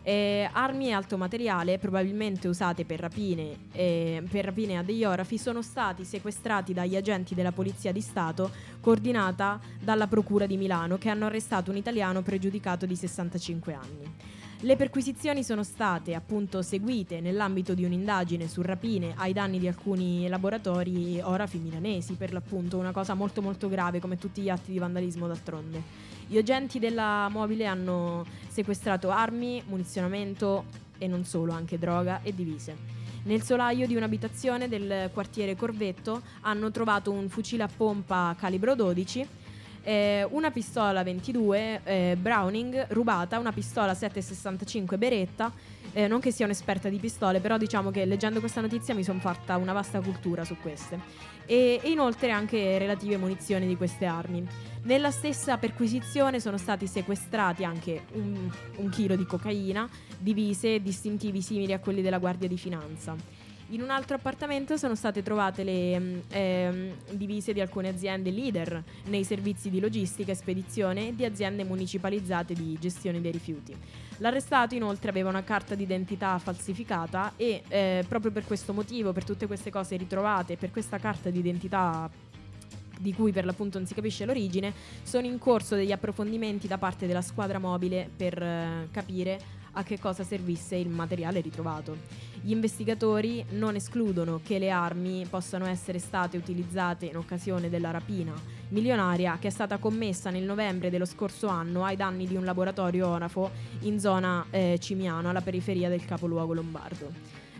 Eh, 0.03 0.48
armi 0.51 0.89
e 0.89 0.91
alto 0.91 1.17
materiale, 1.17 1.79
probabilmente 1.79 2.48
usate 2.48 2.86
per 2.86 3.00
rapine, 3.00 3.58
eh, 3.72 4.24
per 4.29 4.46
rapine 4.46 4.77
a 4.77 4.84
degli 4.84 5.03
orafi, 5.03 5.39
sono 5.39 5.63
stati 5.63 6.05
sequestrati 6.05 6.74
dagli 6.74 6.96
agenti 6.96 7.34
della 7.34 7.51
Polizia 7.51 7.91
di 7.91 8.01
Stato, 8.01 8.51
coordinata 8.79 9.60
dalla 9.82 10.05
Procura 10.05 10.46
di 10.46 10.58
Milano, 10.58 11.00
che 11.00 11.10
hanno 11.10 11.25
arrestato 11.25 11.72
un 11.72 11.77
italiano 11.77 12.22
pregiudicato 12.22 12.86
di 12.86 12.96
65 12.96 13.74
anni. 13.74 14.44
Le 14.62 14.78
perquisizioni 14.78 15.44
sono 15.44 15.64
state 15.64 16.16
appunto 16.16 16.62
seguite 16.62 17.20
nell'ambito 17.20 17.74
di 17.74 17.84
un'indagine 17.84 18.48
su 18.48 18.62
rapine 18.62 19.14
ai 19.18 19.34
danni 19.34 19.60
di 19.60 19.68
alcuni 19.68 20.28
laboratori 20.30 21.20
orafi 21.22 21.58
milanesi, 21.58 22.14
per 22.14 22.32
l'appunto, 22.32 22.78
una 22.78 22.92
cosa 22.92 23.14
molto 23.14 23.42
molto 23.42 23.68
grave 23.68 24.00
come 24.00 24.18
tutti 24.18 24.42
gli 24.42 24.50
atti 24.50 24.72
di 24.72 24.80
vandalismo 24.80 25.28
d'altronde. 25.28 25.82
Gli 26.26 26.38
agenti 26.38 26.80
della 26.80 27.28
mobile 27.30 27.66
hanno 27.66 28.26
sequestrato 28.48 29.10
armi, 29.10 29.62
munizionamento 29.68 30.64
e 30.98 31.08
non 31.08 31.26
solo, 31.26 31.52
anche 31.52 31.78
droga 31.78 32.22
e 32.24 32.34
divise. 32.34 32.94
Nel 33.24 33.44
solaio 33.44 33.86
di 33.88 33.96
un'abitazione 33.96 34.70
del 34.70 35.10
quartiere 35.14 35.56
Corvetto 35.56 36.22
hanno 36.42 36.72
trovato 36.72 37.12
un 37.12 37.28
fucile 37.28 37.64
a 37.64 37.70
pompa 37.76 38.36
calibro 38.38 38.74
12, 38.74 39.28
eh, 39.86 40.27
una 40.32 40.50
pistola 40.50 41.04
22 41.04 41.82
eh, 41.84 42.18
Browning 42.20 42.88
rubata, 42.89 43.38
una 43.38 43.51
pistola 43.51 43.94
765 43.94 44.98
Beretta. 44.98 45.51
Eh, 45.94 46.08
non 46.08 46.20
che 46.20 46.32
sia 46.32 46.44
un'esperta 46.44 46.89
di 46.89 46.98
pistole, 46.98 47.39
però 47.39 47.58
diciamo 47.58 47.89
che 47.89 48.04
leggendo 48.04 48.42
questa 48.42 48.60
notizia 48.60 48.94
mi 48.94 49.04
sono 49.04 49.20
fatta 49.20 49.56
una 49.56 49.72
vasta 49.72 50.01
cultura 50.01 50.44
su 50.44 50.58
queste. 50.58 51.00
E, 51.46 51.80
e 51.82 51.89
inoltre 51.89 52.32
anche 52.32 52.77
relative 52.77 53.15
munizioni 53.15 53.65
di 53.68 53.77
queste 53.77 54.06
armi. 54.06 54.46
Nella 54.84 55.12
stessa 55.12 55.58
perquisizione 55.58 56.39
sono 56.39 56.58
stati 56.58 56.86
sequestrati 56.86 57.63
anche 57.63 58.06
un, 58.13 58.50
un 58.77 58.89
chilo 58.89 59.15
di 59.15 59.25
cocaina, 59.25 59.88
divise 60.18 60.75
e 60.75 60.82
distintivi 60.82 61.42
simili 61.42 61.72
a 61.72 61.80
quelli 61.80 62.01
della 62.01 62.18
Guardia 62.18 62.50
di 62.50 62.58
Finanza. 62.58 63.15
In 63.70 63.82
un 63.82 63.90
altro 63.90 64.16
appartamento 64.16 64.78
sono 64.78 64.94
state 64.94 65.24
trovate 65.24 65.64
le 65.64 66.22
eh, 66.30 66.94
divise 67.10 67.52
di 67.52 67.62
alcune 67.62 67.90
aziende 67.90 68.30
leader 68.30 68.84
nei 69.06 69.24
servizi 69.24 69.72
di 69.72 69.80
logistica 69.80 70.32
e 70.32 70.36
spedizione 70.36 71.08
e 71.08 71.16
di 71.16 71.26
aziende 71.26 71.64
municipalizzate 71.64 72.54
di 72.54 72.78
gestione 72.80 73.22
dei 73.22 73.32
rifiuti. 73.32 73.76
L'arrestato 74.18 74.76
inoltre 74.76 75.10
aveva 75.10 75.30
una 75.30 75.44
carta 75.44 75.74
d'identità 75.74 76.38
falsificata 76.38 77.34
e 77.38 77.64
eh, 77.68 78.06
proprio 78.08 78.32
per 78.32 78.46
questo 78.46 78.72
motivo, 78.72 79.14
per 79.14 79.24
tutte 79.24 79.48
queste 79.48 79.72
cose 79.72 79.98
ritrovate, 79.98 80.58
per 80.58 80.70
questa 80.70 81.00
carta 81.00 81.32
d'identità 81.32 82.08
di 83.00 83.14
cui 83.14 83.32
per 83.32 83.46
l'appunto 83.46 83.78
non 83.78 83.88
si 83.88 83.94
capisce 83.94 84.26
l'origine, 84.26 84.74
sono 85.04 85.26
in 85.26 85.38
corso 85.38 85.76
degli 85.76 85.92
approfondimenti 85.92 86.68
da 86.68 86.78
parte 86.78 87.08
della 87.08 87.22
squadra 87.22 87.60
mobile 87.60 88.10
per 88.16 88.42
eh, 88.42 88.88
capire 88.92 89.55
a 89.75 89.84
che 89.84 90.00
cosa 90.00 90.24
servisse 90.24 90.75
il 90.75 90.89
materiale 90.89 91.39
ritrovato. 91.39 91.98
Gli 92.41 92.51
investigatori 92.51 93.46
non 93.51 93.75
escludono 93.75 94.41
che 94.44 94.60
le 94.60 94.70
armi 94.70 95.25
possano 95.29 95.65
essere 95.65 96.00
state 96.00 96.38
utilizzate 96.38 97.05
in 97.05 97.17
occasione 97.17 97.70
della 97.70 97.91
rapina 97.91 98.34
milionaria 98.70 99.38
che 99.39 99.48
è 99.48 99.51
stata 99.51 99.77
commessa 99.77 100.29
nel 100.29 100.44
novembre 100.44 100.89
dello 100.89 101.05
scorso 101.05 101.48
anno 101.48 101.84
ai 101.84 101.96
danni 101.96 102.27
di 102.27 102.36
un 102.36 102.44
laboratorio 102.44 103.08
orafo 103.08 103.51
in 103.82 104.00
zona 104.00 104.46
eh, 104.50 104.77
Cimiano, 104.79 105.29
alla 105.29 105.41
periferia 105.41 105.89
del 105.89 106.05
capoluogo 106.05 106.53
lombardo. 106.53 107.12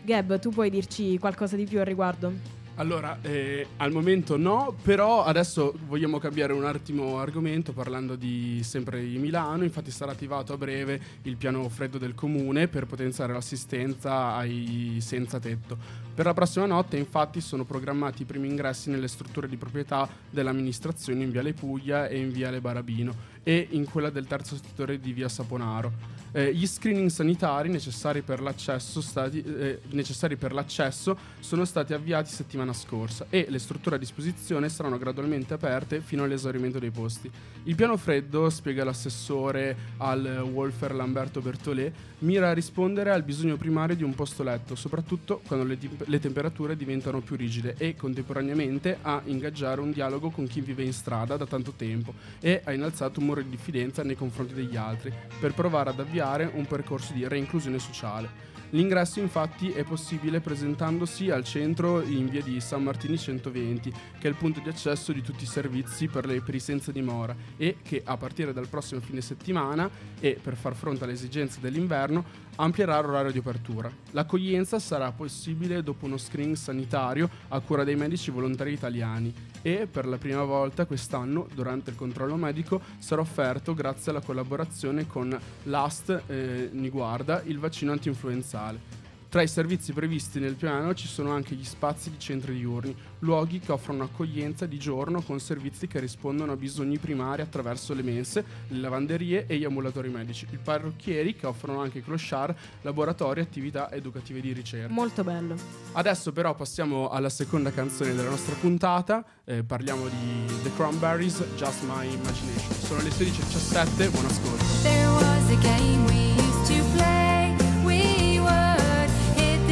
Gab, 0.04 0.40
tu 0.40 0.50
puoi 0.50 0.70
dirci 0.70 1.18
qualcosa 1.18 1.56
di 1.56 1.66
più 1.66 1.80
al 1.80 1.86
riguardo? 1.86 2.65
Allora, 2.78 3.20
eh, 3.22 3.68
al 3.78 3.94
momento 3.94 4.36
no, 4.36 4.76
però 4.82 5.24
adesso 5.24 5.74
vogliamo 5.88 6.20
cambiare 6.20 6.52
un 6.52 6.66
attimo 6.66 7.20
argomento 7.20 7.72
parlando 7.72 8.18
di 8.18 8.60
sempre 8.64 9.00
di 9.00 9.18
Milano, 9.18 9.64
infatti 9.64 9.92
sarà 9.92 10.12
attivato 10.12 10.52
a 10.52 10.58
breve 10.58 11.00
il 11.22 11.38
piano 11.38 11.70
freddo 11.70 11.98
del 11.98 12.16
comune 12.16 12.68
per 12.68 12.86
potenziare 12.86 13.32
l'assistenza 13.32 14.36
ai 14.36 14.98
senza 15.00 15.40
tetto. 15.40 15.78
Per 16.14 16.26
la 16.26 16.34
prossima 16.34 16.66
notte 16.66 16.98
infatti 16.98 17.40
sono 17.40 17.64
programmati 17.64 18.24
i 18.24 18.26
primi 18.26 18.50
ingressi 18.50 18.90
nelle 18.90 19.08
strutture 19.08 19.48
di 19.48 19.56
proprietà 19.56 20.10
dell'amministrazione 20.30 21.24
in 21.24 21.32
Viale 21.32 21.54
Puglia 21.54 22.08
e 22.10 22.20
in 22.20 22.30
Viale 22.30 22.60
Barabino 22.60 23.35
e 23.48 23.68
in 23.70 23.86
quella 23.86 24.10
del 24.10 24.26
terzo 24.26 24.56
settore 24.56 25.00
di 25.00 25.14
Via 25.14 25.30
Saponaro. 25.30 26.24
Eh, 26.32 26.54
gli 26.54 26.68
screening 26.68 27.10
sanitari 27.10 27.70
necessari 27.70 28.22
per, 28.22 28.42
stati, 28.58 29.42
eh, 29.42 29.80
necessari 29.92 30.36
per, 30.36 30.52
l'accesso 30.52 31.18
sono 31.40 31.64
stati 31.64 31.94
avviati 31.94 32.30
settimana 32.30 32.74
scorsa 32.74 33.28
e 33.30 33.46
le 33.48 33.60
strutture 33.60 33.96
a 33.96 34.00
disposizione 34.00 34.68
saranno 34.68 34.98
gradualmente 34.98 35.54
aperte 35.54 36.02
fino 36.02 36.24
all'esaurimento 36.24 36.78
dei 36.78 36.90
posti. 36.90 37.32
Il 37.64 37.76
piano 37.76 37.96
freddo, 37.96 38.50
spiega 38.50 38.84
l'assessore 38.84 39.78
al 39.98 40.46
Wolfer 40.52 40.94
Lamberto 40.94 41.40
Bertolè, 41.40 41.90
mira 42.20 42.50
a 42.50 42.54
rispondere 42.54 43.12
al 43.12 43.24
bisogno 43.24 43.56
primario 43.56 43.96
di 43.96 44.04
un 44.04 44.14
posto 44.14 44.44
letto, 44.44 44.76
soprattutto 44.76 45.42
quando 45.48 45.66
le, 45.66 45.78
le 46.04 46.20
temperature 46.20 46.76
diventano 46.76 47.22
più 47.22 47.38
rigide 47.38 47.76
e 47.78 47.96
contemporaneamente 47.96 48.98
a 49.02 49.22
ingaggiare 49.24 49.80
un 49.80 49.92
dialogo 49.92 50.32
con 50.32 50.48
chi 50.48 50.60
vive 50.60 50.84
in 50.84 50.92
strada 50.92 51.38
da 51.38 51.46
tanto 51.46 51.72
tempo 51.72 52.14
e 52.42 52.62
ha 52.64 52.74
innalzato 52.74 53.22
un 53.22 53.28
muro 53.36 53.42
di 53.42 53.50
diffidenza 53.50 54.04
nei 54.04 54.16
confronti 54.16 54.54
degli 54.54 54.78
altri 54.78 55.12
per 55.40 55.54
provare 55.54 55.90
ad 55.90 56.00
avviare 56.00 56.50
un 56.54 56.66
percorso 56.66 57.14
di 57.14 57.28
reinclusione 57.28 57.80
sociale. 57.80 58.54
L'ingresso 58.72 59.20
infatti 59.20 59.70
è 59.70 59.84
possibile 59.84 60.42
presentandosi 60.42 61.30
al 61.30 61.44
centro 61.44 62.02
in 62.02 62.28
via 62.28 62.42
di 62.42 62.60
San 62.60 62.84
Martini 62.84 63.18
120, 63.18 63.92
che 63.92 64.28
è 64.28 64.28
il 64.28 64.36
punto 64.36 64.60
di 64.60 64.70
accesso 64.70 65.14
di 65.14 65.22
tutti 65.22 65.44
i 65.44 65.48
servizi 65.48 66.08
per, 66.08 66.26
le, 66.26 66.42
per 66.42 66.56
i 66.56 66.60
senza 66.60 66.92
dimora 66.92 67.36
e 67.58 67.78
che 67.84 68.02
a 68.04 68.18
partire 68.18 68.54
dal 68.54 68.68
prossimo 68.68 69.02
fine 69.02 69.22
settimana 69.22 69.90
e 70.20 70.38
per 70.42 70.56
far 70.56 70.76
fronte 70.76 71.04
alle 71.04 71.14
esigenze 71.14 71.60
dell'inverno 71.62 72.26
amplierà 72.56 73.00
l'orario 73.00 73.32
di 73.32 73.38
apertura. 73.38 73.90
L'accoglienza 74.12 74.80
sarà 74.80 75.12
possibile 75.12 75.84
dopo 75.84 76.06
uno 76.06 76.18
screening 76.18 76.56
sanitario 76.56 77.30
a 77.50 77.60
cura 77.60 77.84
dei 77.84 77.96
medici 77.96 78.32
volontari 78.32 78.74
italiani 78.74 79.34
e 79.66 79.88
per 79.88 80.06
la 80.06 80.20
prima 80.20 80.44
volta 80.44 80.86
quest'anno 80.86 81.48
durante 81.56 81.90
il 81.90 81.96
controllo 81.96 82.36
medico 82.36 82.80
sarà 83.00 83.22
offerto 83.22 83.74
grazie 83.74 84.12
alla 84.12 84.22
collaborazione 84.22 85.08
con 85.08 85.36
l'AST 85.64 86.22
eh, 86.28 86.70
Niguarda 86.72 87.42
il 87.46 87.58
vaccino 87.58 87.92
antinfluenzale. 87.92 89.05
Tra 89.36 89.44
i 89.44 89.50
servizi 89.50 89.92
previsti 89.92 90.40
nel 90.40 90.54
piano 90.56 90.94
ci 90.94 91.10
sono 91.10 91.32
anche 91.32 91.56
gli 91.56 91.66
spazi 91.66 92.10
di 92.10 92.18
centri 92.18 92.56
diurni, 92.56 92.96
luoghi 93.20 93.60
che 93.60 93.74
offrono 93.74 94.06
accoglienza 94.06 94.66
di 94.66 94.80
giorno 94.80 95.22
con 95.22 95.42
servizi 95.42 95.88
che 95.88 96.00
rispondono 96.00 96.54
a 96.54 96.56
bisogni 96.56 97.00
primari 97.00 97.42
attraverso 97.42 97.94
le 97.94 98.02
mense, 98.02 98.46
le 98.70 98.80
lavanderie 98.80 99.46
e 99.46 99.58
gli 99.58 99.66
ambulatori 99.66 100.08
medici, 100.08 100.48
i 100.50 100.58
parrucchieri 100.58 101.36
che 101.36 101.48
offrono 101.48 101.82
anche 101.82 102.02
clochard, 102.02 102.56
laboratori 102.84 103.42
e 103.42 103.44
attività 103.44 103.92
educative 103.92 104.40
di 104.40 104.54
ricerca. 104.54 104.94
Molto 104.94 105.22
bello. 105.26 105.56
Adesso 105.92 106.32
però 106.32 106.56
passiamo 106.56 107.10
alla 107.10 107.28
seconda 107.28 107.74
canzone 107.74 108.16
della 108.16 108.30
nostra 108.30 108.56
puntata, 108.56 109.22
eh, 109.44 109.66
parliamo 109.66 110.08
di 110.08 110.46
The 110.64 110.72
Cranberries, 110.78 111.44
Just 111.58 111.84
My 111.84 112.08
Imagination. 112.08 112.72
Sono 112.72 113.02
le 113.02 113.10
16.17, 113.10 114.12
buon 114.12 114.26
ascolto. 114.28 114.64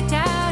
Just 0.10 0.26
my 0.26 0.43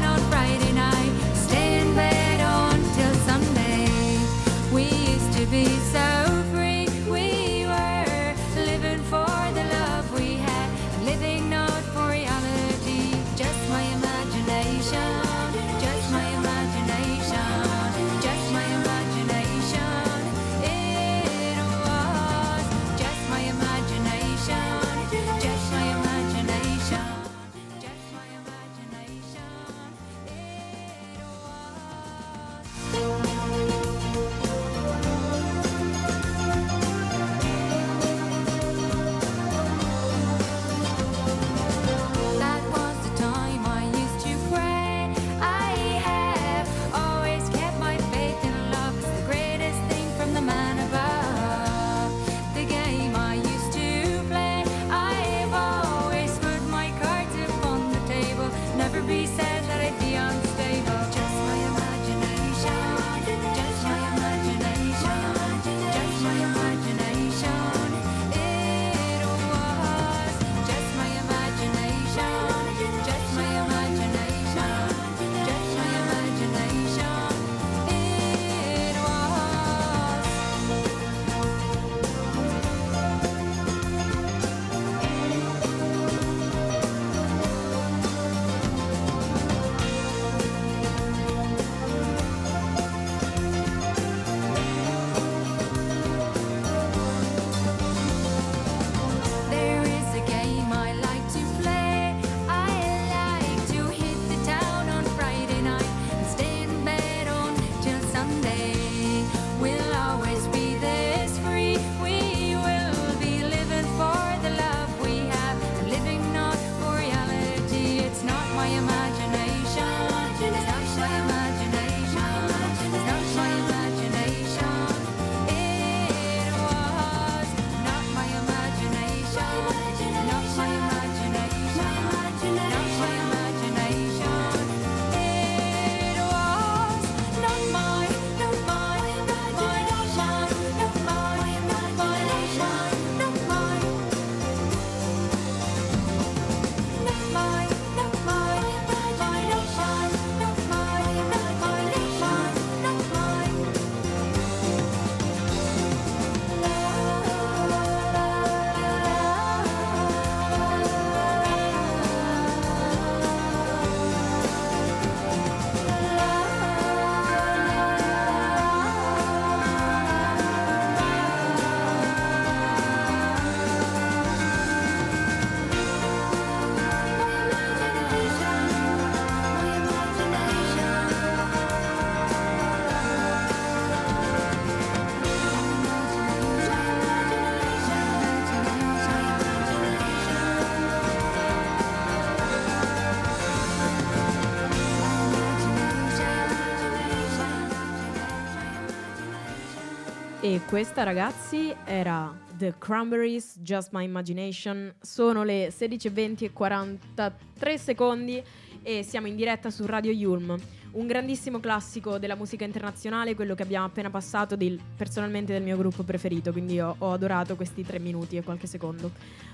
questa 200.72 201.04
ragazzi 201.04 201.76
era 201.84 202.34
The 202.58 202.76
Cranberries, 202.78 203.58
Just 203.60 203.90
My 203.92 204.06
Imagination. 204.06 204.94
Sono 205.02 205.44
le 205.44 205.68
16.20 205.68 206.46
e 206.46 206.54
43 206.54 207.78
secondi 207.78 208.42
e 208.82 209.04
siamo 209.04 209.28
in 209.28 209.36
diretta 209.36 209.70
su 209.70 209.86
Radio 209.86 210.14
Yulm 210.14 210.58
un 210.92 211.08
grandissimo 211.08 211.60
classico 211.60 212.18
della 212.18 212.36
musica 212.36 212.66
internazionale, 212.66 213.36
quello 213.36 213.56
che 213.56 213.64
abbiamo 213.64 213.86
appena 213.86 214.10
passato 214.10 214.56
del, 214.56 214.80
personalmente 214.96 215.54
del 215.54 215.64
mio 215.64 215.78
gruppo 215.78 216.04
preferito, 216.04 216.52
quindi 216.52 216.80
ho, 216.80 216.96
ho 216.98 217.12
adorato 217.14 217.56
questi 217.56 217.86
tre 217.86 218.00
minuti 218.00 218.38
e 218.38 218.44
qualche 218.44 218.68
secondo. 218.68 219.12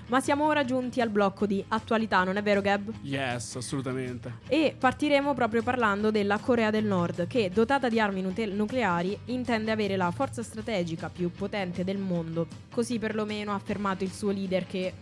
Ma 0.08 0.20
siamo 0.20 0.46
ora 0.46 0.64
giunti 0.64 1.00
al 1.00 1.10
blocco 1.10 1.46
di 1.46 1.62
attualità, 1.68 2.24
non 2.24 2.36
è 2.36 2.42
vero 2.42 2.62
Gab? 2.62 2.90
Yes, 3.02 3.56
assolutamente. 3.56 4.38
E 4.48 4.74
partiremo 4.76 5.34
proprio 5.34 5.62
parlando 5.62 6.10
della 6.10 6.38
Corea 6.38 6.70
del 6.70 6.86
Nord, 6.86 7.26
che 7.26 7.50
dotata 7.52 7.88
di 7.88 8.00
armi 8.00 8.22
nute- 8.22 8.46
nucleari 8.46 9.16
intende 9.26 9.70
avere 9.70 9.96
la 9.96 10.10
forza 10.10 10.42
strategica 10.42 11.10
più 11.10 11.30
potente 11.30 11.84
del 11.84 11.98
mondo, 11.98 12.46
così 12.70 12.98
perlomeno 12.98 13.52
ha 13.52 13.56
affermato 13.56 14.02
il 14.02 14.10
suo 14.10 14.30
leader 14.30 14.66
che 14.66 14.92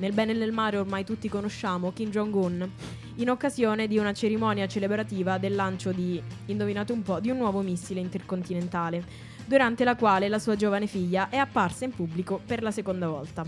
nel 0.00 0.12
bene 0.12 0.32
e 0.32 0.34
nel 0.34 0.50
mare 0.52 0.78
ormai 0.78 1.04
tutti 1.04 1.28
conosciamo, 1.28 1.92
Kim 1.92 2.10
Jong-un, 2.10 2.68
in 3.16 3.30
occasione 3.30 3.86
di 3.86 3.98
una 3.98 4.12
cerimonia 4.12 4.66
celebrativa 4.66 5.38
del 5.38 5.54
lancio 5.54 5.92
di, 5.92 6.20
indovinate 6.46 6.92
un 6.92 7.02
po', 7.02 7.20
di 7.20 7.30
un 7.30 7.36
nuovo 7.36 7.60
missile 7.60 8.00
intercontinentale, 8.00 9.04
durante 9.44 9.84
la 9.84 9.96
quale 9.96 10.28
la 10.28 10.38
sua 10.38 10.56
giovane 10.56 10.86
figlia 10.86 11.28
è 11.28 11.36
apparsa 11.36 11.84
in 11.84 11.92
pubblico 11.92 12.40
per 12.44 12.62
la 12.62 12.70
seconda 12.70 13.08
volta. 13.08 13.44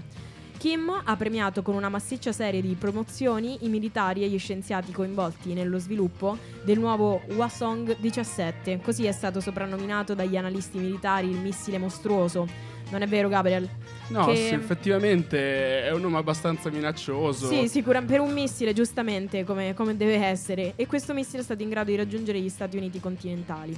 Kim 0.59 0.93
ha 1.05 1.17
premiato 1.17 1.63
con 1.63 1.75
una 1.75 1.89
massiccia 1.89 2.31
serie 2.31 2.61
di 2.61 2.77
promozioni 2.79 3.65
i 3.65 3.69
militari 3.69 4.23
e 4.23 4.29
gli 4.29 4.39
scienziati 4.39 4.93
coinvolti 4.93 5.55
nello 5.55 5.79
sviluppo 5.79 6.39
del 6.65 6.79
nuovo 6.79 7.23
Hwasong 7.31 7.99
17, 7.99 8.79
così 8.81 9.07
è 9.07 9.11
stato 9.11 9.41
soprannominato 9.41 10.15
dagli 10.15 10.37
analisti 10.37 10.79
militari 10.79 11.29
il 11.29 11.39
missile 11.39 11.79
mostruoso, 11.79 12.47
non 12.93 13.03
è 13.03 13.07
vero, 13.09 13.29
Gabriel? 13.29 13.67
No, 14.09 14.27
che... 14.27 14.37
sì, 14.37 14.55
effettivamente 14.55 15.83
è 15.83 15.91
un 15.93 16.03
nome 16.03 16.19
abbastanza 16.19 16.69
minaccioso. 16.69 17.49
Sì, 17.49 17.67
sicuramente 17.69 18.13
per 18.13 18.23
un 18.23 18.33
missile, 18.33 18.75
giustamente, 18.75 19.45
come, 19.45 19.73
come, 19.73 19.97
deve 19.97 20.17
essere. 20.25 20.75
E 20.77 20.87
questo 20.87 21.15
missile 21.15 21.41
è 21.41 21.43
stato 21.43 21.63
in 21.63 21.71
grado 21.71 21.91
di 21.91 21.97
raggiungere 21.97 22.39
gli 22.39 22.51
Stati 22.51 22.77
Uniti 22.77 23.01
continentali. 23.01 23.75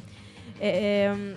E, 0.59 0.69
ehm, 0.69 1.35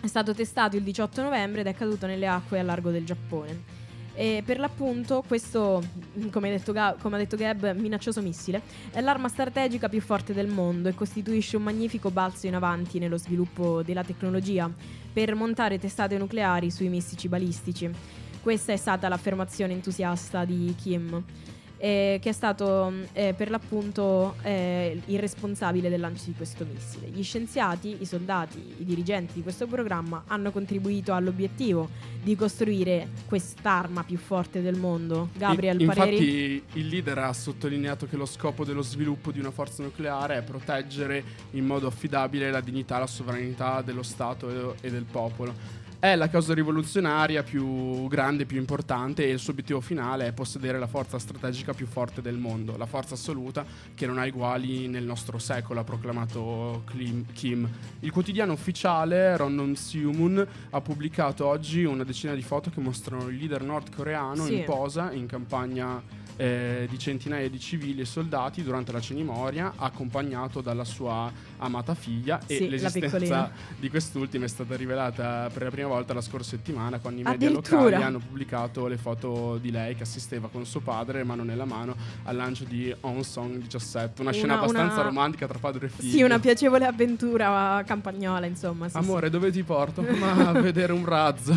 è 0.00 0.06
stato 0.06 0.34
testato 0.34 0.76
il 0.76 0.82
18 0.82 1.22
novembre 1.22 1.60
ed 1.60 1.66
è 1.66 1.74
caduto 1.74 2.06
nelle 2.06 2.26
acque 2.26 2.58
a 2.58 2.62
largo 2.62 2.90
del 2.90 3.04
Giappone. 3.04 3.78
E 4.14 4.42
per 4.44 4.58
l'appunto 4.58 5.22
questo, 5.26 5.82
come 6.30 6.48
ha, 6.48 6.50
detto 6.50 6.72
Gab, 6.72 7.00
come 7.00 7.16
ha 7.16 7.18
detto 7.18 7.36
Gab, 7.36 7.74
minaccioso 7.76 8.20
missile 8.20 8.60
è 8.90 9.00
l'arma 9.00 9.28
strategica 9.28 9.88
più 9.88 10.00
forte 10.00 10.32
del 10.32 10.48
mondo 10.48 10.88
e 10.88 10.94
costituisce 10.94 11.56
un 11.56 11.62
magnifico 11.62 12.10
balzo 12.10 12.46
in 12.46 12.54
avanti 12.54 12.98
nello 12.98 13.16
sviluppo 13.16 13.82
della 13.82 14.02
tecnologia 14.02 14.70
per 15.12 15.34
montare 15.34 15.78
testate 15.78 16.16
nucleari 16.18 16.70
sui 16.70 16.88
mistici 16.88 17.28
balistici. 17.28 17.90
Questa 18.42 18.72
è 18.72 18.76
stata 18.76 19.08
l'affermazione 19.08 19.72
entusiasta 19.72 20.44
di 20.44 20.74
Kim 20.80 21.24
eh, 21.80 22.18
che 22.20 22.28
è 22.28 22.32
stato 22.32 22.92
eh, 23.14 23.32
per 23.34 23.48
l'appunto 23.48 24.36
eh, 24.42 25.00
il 25.06 25.18
responsabile 25.18 25.88
del 25.88 25.98
lancio 25.98 26.24
di 26.26 26.34
questo 26.34 26.66
missile. 26.70 27.08
Gli 27.08 27.22
scienziati, 27.22 27.96
i 28.00 28.04
soldati, 28.04 28.74
i 28.78 28.84
dirigenti 28.84 29.32
di 29.34 29.42
questo 29.42 29.66
programma 29.66 30.24
hanno 30.26 30.50
contribuito 30.50 31.14
all'obiettivo 31.14 31.88
di 32.22 32.36
costruire 32.36 33.08
quest'arma 33.26 34.04
più 34.04 34.18
forte 34.18 34.60
del 34.60 34.76
mondo. 34.76 35.30
Gabriel, 35.34 35.80
I, 35.80 35.86
pareri? 35.86 36.16
Infatti 36.16 36.78
il 36.78 36.88
leader 36.88 37.18
ha 37.18 37.32
sottolineato 37.32 38.06
che 38.06 38.16
lo 38.16 38.26
scopo 38.26 38.66
dello 38.66 38.82
sviluppo 38.82 39.32
di 39.32 39.38
una 39.38 39.50
forza 39.50 39.82
nucleare 39.82 40.36
è 40.36 40.42
proteggere 40.42 41.24
in 41.52 41.64
modo 41.64 41.86
affidabile 41.86 42.50
la 42.50 42.60
dignità 42.60 42.96
e 42.96 43.00
la 43.00 43.06
sovranità 43.06 43.80
dello 43.80 44.02
Stato 44.02 44.76
e 44.82 44.90
del 44.90 45.04
popolo 45.10 45.78
è 46.00 46.16
la 46.16 46.30
causa 46.30 46.54
rivoluzionaria 46.54 47.42
più 47.42 48.08
grande, 48.08 48.46
più 48.46 48.56
importante 48.56 49.22
e 49.22 49.32
il 49.32 49.38
suo 49.38 49.52
obiettivo 49.52 49.82
finale 49.82 50.26
è 50.26 50.32
possedere 50.32 50.78
la 50.78 50.86
forza 50.86 51.18
strategica 51.18 51.74
più 51.74 51.86
forte 51.86 52.22
del 52.22 52.38
mondo, 52.38 52.78
la 52.78 52.86
forza 52.86 53.14
assoluta 53.14 53.66
che 53.94 54.06
non 54.06 54.16
ha 54.16 54.24
uguali 54.24 54.88
nel 54.88 55.04
nostro 55.04 55.38
secolo, 55.38 55.80
ha 55.80 55.84
proclamato 55.84 56.84
Kim. 57.34 57.68
Il 58.00 58.10
quotidiano 58.10 58.54
ufficiale 58.54 59.36
Rondon 59.36 59.76
Siumun 59.76 60.46
ha 60.70 60.80
pubblicato 60.80 61.44
oggi 61.46 61.84
una 61.84 62.02
decina 62.02 62.32
di 62.32 62.42
foto 62.42 62.70
che 62.70 62.80
mostrano 62.80 63.28
il 63.28 63.36
leader 63.36 63.62
nordcoreano 63.62 64.46
sì. 64.46 64.54
in 64.54 64.64
posa 64.64 65.12
in 65.12 65.26
campagna 65.26 66.02
eh, 66.40 66.86
di 66.88 66.98
centinaia 66.98 67.50
di 67.50 67.60
civili 67.60 68.00
e 68.00 68.06
soldati 68.06 68.62
durante 68.62 68.92
la 68.92 69.00
cerimonia, 69.00 69.74
accompagnato 69.76 70.62
dalla 70.62 70.84
sua 70.84 71.30
amata 71.58 71.94
figlia 71.94 72.40
sì, 72.46 72.56
e 72.56 72.68
l'esistenza 72.70 73.52
di 73.78 73.90
quest'ultima 73.90 74.46
è 74.46 74.48
stata 74.48 74.74
rivelata 74.74 75.50
per 75.52 75.64
la 75.64 75.70
prima 75.70 75.88
volta 75.88 76.14
la 76.14 76.22
scorsa 76.22 76.56
settimana 76.56 76.98
quando 76.98 77.20
i 77.20 77.24
media 77.24 77.50
locali 77.50 77.94
hanno 77.96 78.20
pubblicato 78.20 78.86
le 78.86 78.96
foto 78.96 79.58
di 79.58 79.70
lei 79.70 79.94
che 79.94 80.04
assisteva 80.04 80.48
con 80.48 80.64
suo 80.64 80.80
padre 80.80 81.24
mano 81.24 81.42
nella 81.42 81.66
mano 81.66 81.94
al 82.22 82.36
lancio 82.36 82.64
di 82.64 82.94
On 83.00 83.22
Song 83.22 83.58
17, 83.58 84.22
una, 84.22 84.30
una 84.30 84.38
scena 84.38 84.54
abbastanza 84.54 84.94
una... 84.94 85.02
romantica 85.02 85.46
tra 85.46 85.58
padre 85.58 85.86
e 85.86 85.88
figlio. 85.90 86.10
Sì, 86.10 86.22
una 86.22 86.38
piacevole 86.38 86.86
avventura 86.86 87.82
campagnola, 87.84 88.46
insomma. 88.46 88.88
Sì, 88.88 88.96
Amore, 88.96 89.26
sì. 89.26 89.32
dove 89.32 89.50
ti 89.50 89.62
porto? 89.62 90.00
Ma 90.18 90.48
a 90.48 90.52
vedere 90.52 90.94
un 90.94 91.04
razzo. 91.04 91.54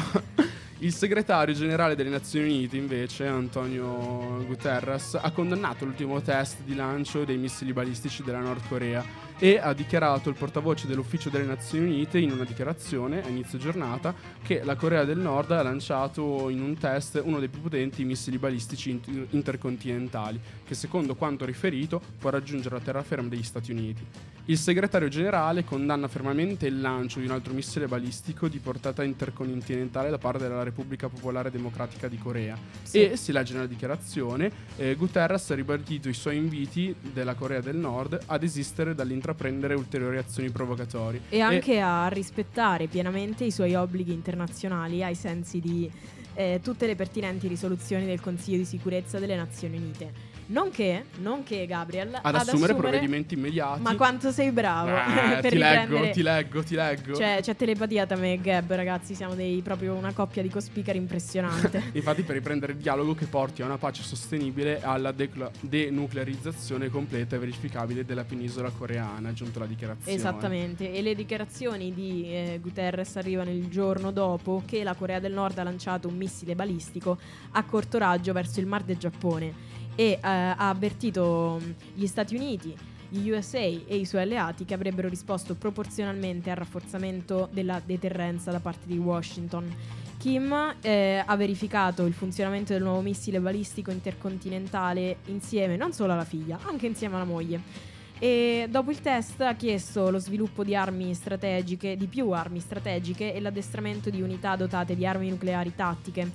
Il 0.84 0.93
segretario 0.93 1.56
generale 1.56 1.96
delle 1.96 2.10
Nazioni 2.10 2.50
Unite, 2.50 2.76
invece, 2.76 3.26
Antonio 3.26 4.43
Guterres, 4.46 5.13
ha 5.15 5.32
condannato 5.32 5.86
l'ultimo 5.86 6.22
test 6.22 6.58
di 6.65 6.76
lancio 6.76 7.24
dei 7.24 7.38
missili 7.38 7.72
balistici 7.72 8.22
della 8.22 8.41
Nord 8.41 8.67
Corea 8.67 9.02
e 9.39 9.58
ha 9.58 9.72
dichiarato 9.72 10.28
il 10.28 10.36
portavoce 10.36 10.86
dell'Ufficio 10.86 11.30
delle 11.30 11.46
Nazioni 11.46 11.86
Unite 11.86 12.19
in 12.19 12.32
una 12.32 12.43
dichiarazione 12.43 13.24
a 13.24 13.30
inizio 13.30 13.58
giornata 13.58 14.13
che 14.43 14.62
la 14.65 14.76
Corea 14.76 15.06
del 15.06 15.19
Nord 15.19 15.52
ha 15.52 15.63
lanciato 15.63 16.50
in 16.50 16.62
un 16.62 16.78
test 16.78 17.22
uno 17.24 17.39
dei 17.39 17.48
più 17.48 17.62
potenti 17.62 18.04
missili 18.04 18.38
balistici 18.38 18.89
inter- 18.89 19.28
intercontinentali, 19.30 20.38
che 20.74 20.76
secondo 20.76 21.16
quanto 21.16 21.46
riferito 21.46 22.02
può 22.18 22.32
raggiungere 22.32 22.76
la 22.76 22.82
terraferma 22.82 23.30
degli 23.30 23.44
Stati 23.44 23.72
Uniti. 23.72 24.06
Il 24.46 24.58
segretario 24.58 25.08
generale 25.08 25.64
condanna 25.64 26.08
fermamente 26.08 26.66
il 26.66 26.82
lancio 26.82 27.20
di 27.20 27.26
un 27.26 27.32
altro 27.32 27.54
missile 27.54 27.88
balistico 27.88 28.48
di 28.48 28.58
portata 28.58 29.04
intercontinentale 29.04 30.10
da 30.10 30.18
parte 30.18 30.48
della 30.48 30.64
Repubblica 30.64 31.08
Popolare 31.08 31.52
Democratica 31.52 32.08
di 32.08 32.18
Corea. 32.18 32.58
Sì. 32.82 33.12
E 33.12 33.16
si 33.16 33.32
legge 33.32 33.54
nella 33.54 33.68
dichiarazione, 33.68 34.52
eh, 34.76 34.96
Guterres 34.96 35.52
ha 35.52 35.56
ribadito 35.56 36.10
i 36.10 36.14
suoi 36.14 36.38
inviti 36.38 36.94
della 37.14 37.36
Corea 37.36 37.62
del 37.62 37.78
Nord 37.78 38.20
ad 38.26 38.44
esistere 38.44 38.96
dall'intraprendere 38.96 39.76
ulteriori 39.76 40.18
azioni 40.18 40.50
provocatorie. 40.50 41.22
E 41.30 41.40
anche 41.40 41.74
e 41.74 41.80
a 41.80 42.08
rispettare 42.08 42.88
pienamente 42.88 43.46
i 43.46 43.52
suoi 43.52 43.76
obblighi 43.76 44.12
internazionali 44.12 45.04
ai 45.04 45.16
sensi 45.16 45.60
di 45.60 45.90
eh, 46.34 46.60
tutte 46.62 46.88
le 46.88 46.96
pertinenti 46.96 47.48
risoluzioni 47.48 48.06
del 48.06 48.20
Consiglio 48.20 48.58
di 48.58 48.66
sicurezza 48.66 49.20
delle 49.20 49.36
Nazioni 49.36 49.78
Unite. 49.78 50.33
Nonché, 50.54 51.06
nonché 51.18 51.66
Gabriel, 51.66 52.10
ad, 52.10 52.22
ad 52.22 52.36
assumere, 52.36 52.52
assumere, 52.52 52.74
provvedimenti 52.76 53.34
immediati. 53.34 53.82
Ma 53.82 53.96
quanto 53.96 54.32
sei 54.32 54.52
bravo! 54.52 54.89
Eh, 54.89 55.39
per 55.42 55.52
ti 55.52 55.58
leggo, 55.58 56.10
ti 56.12 56.22
leggo, 56.22 56.63
ti 56.63 56.76
leggo. 56.76 57.16
Cioè, 57.16 57.39
c'è 57.42 57.56
telepatia 57.56 58.06
tra 58.06 58.16
me 58.18 58.34
e 58.34 58.39
Gab, 58.39 58.72
ragazzi. 58.72 59.16
Siamo 59.16 59.34
dei, 59.34 59.62
proprio 59.62 59.96
una 59.96 60.13
coppia 60.13 60.44
di 60.44 60.50
cospicari 60.50 61.00
impressionante. 61.00 61.89
Infatti, 61.94 62.22
per 62.22 62.36
riprendere 62.36 62.74
il 62.74 62.78
dialogo 62.78 63.16
che 63.16 63.26
porti 63.26 63.63
a 63.63 63.66
una 63.66 63.80
pace 63.80 64.04
sostenibile 64.04 64.80
e 64.80 64.82
alla 64.84 65.12
decla- 65.12 65.50
denuclearizzazione 65.60 66.88
completa 66.89 67.36
e 67.36 67.39
verificabile 67.39 68.06
della 68.06 68.24
penisola 68.24 68.70
coreana, 68.70 69.30
aggiunto 69.30 69.58
la 69.58 69.66
dichiarazione. 69.66 70.16
Esattamente. 70.16 70.94
E 70.94 71.02
le 71.02 71.16
dichiarazioni 71.16 71.92
di 71.96 72.26
eh, 72.28 72.60
Guterres 72.62 73.16
arrivano 73.16 73.50
il 73.50 73.70
giorno 73.70 74.12
dopo 74.12 74.62
che 74.68 74.84
la 74.84 74.94
Corea 74.94 75.20
del 75.20 75.34
Nord 75.34 75.58
ha 75.58 75.63
lanciato 75.63 76.08
un 76.08 76.16
missile 76.16 76.54
balistico 76.54 77.18
a 77.54 77.63
corto 77.63 77.98
raggio 77.98 78.34
verso 78.34 78.60
il 78.60 78.68
mar 78.68 78.84
del 78.84 78.98
Giappone 78.98 79.72
e 79.95 80.03
eh, 80.03 80.19
ha 80.21 80.69
avvertito 80.69 81.60
gli 81.93 82.06
Stati 82.06 82.36
Uniti, 82.36 82.75
gli 83.10 83.29
USA 83.29 83.60
e 83.60 83.95
i 83.95 84.06
suoi 84.06 84.23
alleati 84.23 84.65
che 84.65 84.73
avrebbero 84.73 85.08
risposto 85.08 85.56
proporzionalmente 85.56 86.49
al 86.49 86.56
rafforzamento 86.56 87.47
della 87.51 87.82
deterrenza 87.84 88.51
da 88.51 88.60
parte 88.60 88.88
di 88.88 88.97
Washington. 88.97 89.73
Kim 90.17 90.77
eh, 90.82 91.21
ha 91.23 91.36
verificato 91.36 92.06
il 92.06 92.13
funzionamento 92.13 92.73
del 92.73 92.82
nuovo 92.82 93.01
missile 93.01 93.39
balistico 93.39 93.91
intercontinentale 93.91 95.17
insieme 95.25 95.75
non 95.75 95.91
solo 95.91 96.13
alla 96.13 96.23
figlia, 96.23 96.58
anche 96.63 96.88
insieme 96.88 97.15
alla 97.15 97.25
moglie. 97.25 97.91
E 98.17 98.67
dopo 98.69 98.89
il 98.89 99.01
test 99.01 99.41
ha 99.41 99.53
chiesto 99.53 100.10
lo 100.10 100.17
sviluppo 100.17 100.63
di 100.63 100.75
armi 100.75 101.13
strategiche, 101.13 101.97
di 101.97 102.08
più 102.08 102.32
armi 102.32 102.62
strategiche 102.62 103.34
e 103.34 103.41
l'addestramento 103.41 104.10
di 104.10 104.21
unità 104.21 104.56
dotate 104.56 104.95
di 104.95 105.06
armi 105.06 105.29
nucleari 105.29 105.75
tattiche 105.75 106.32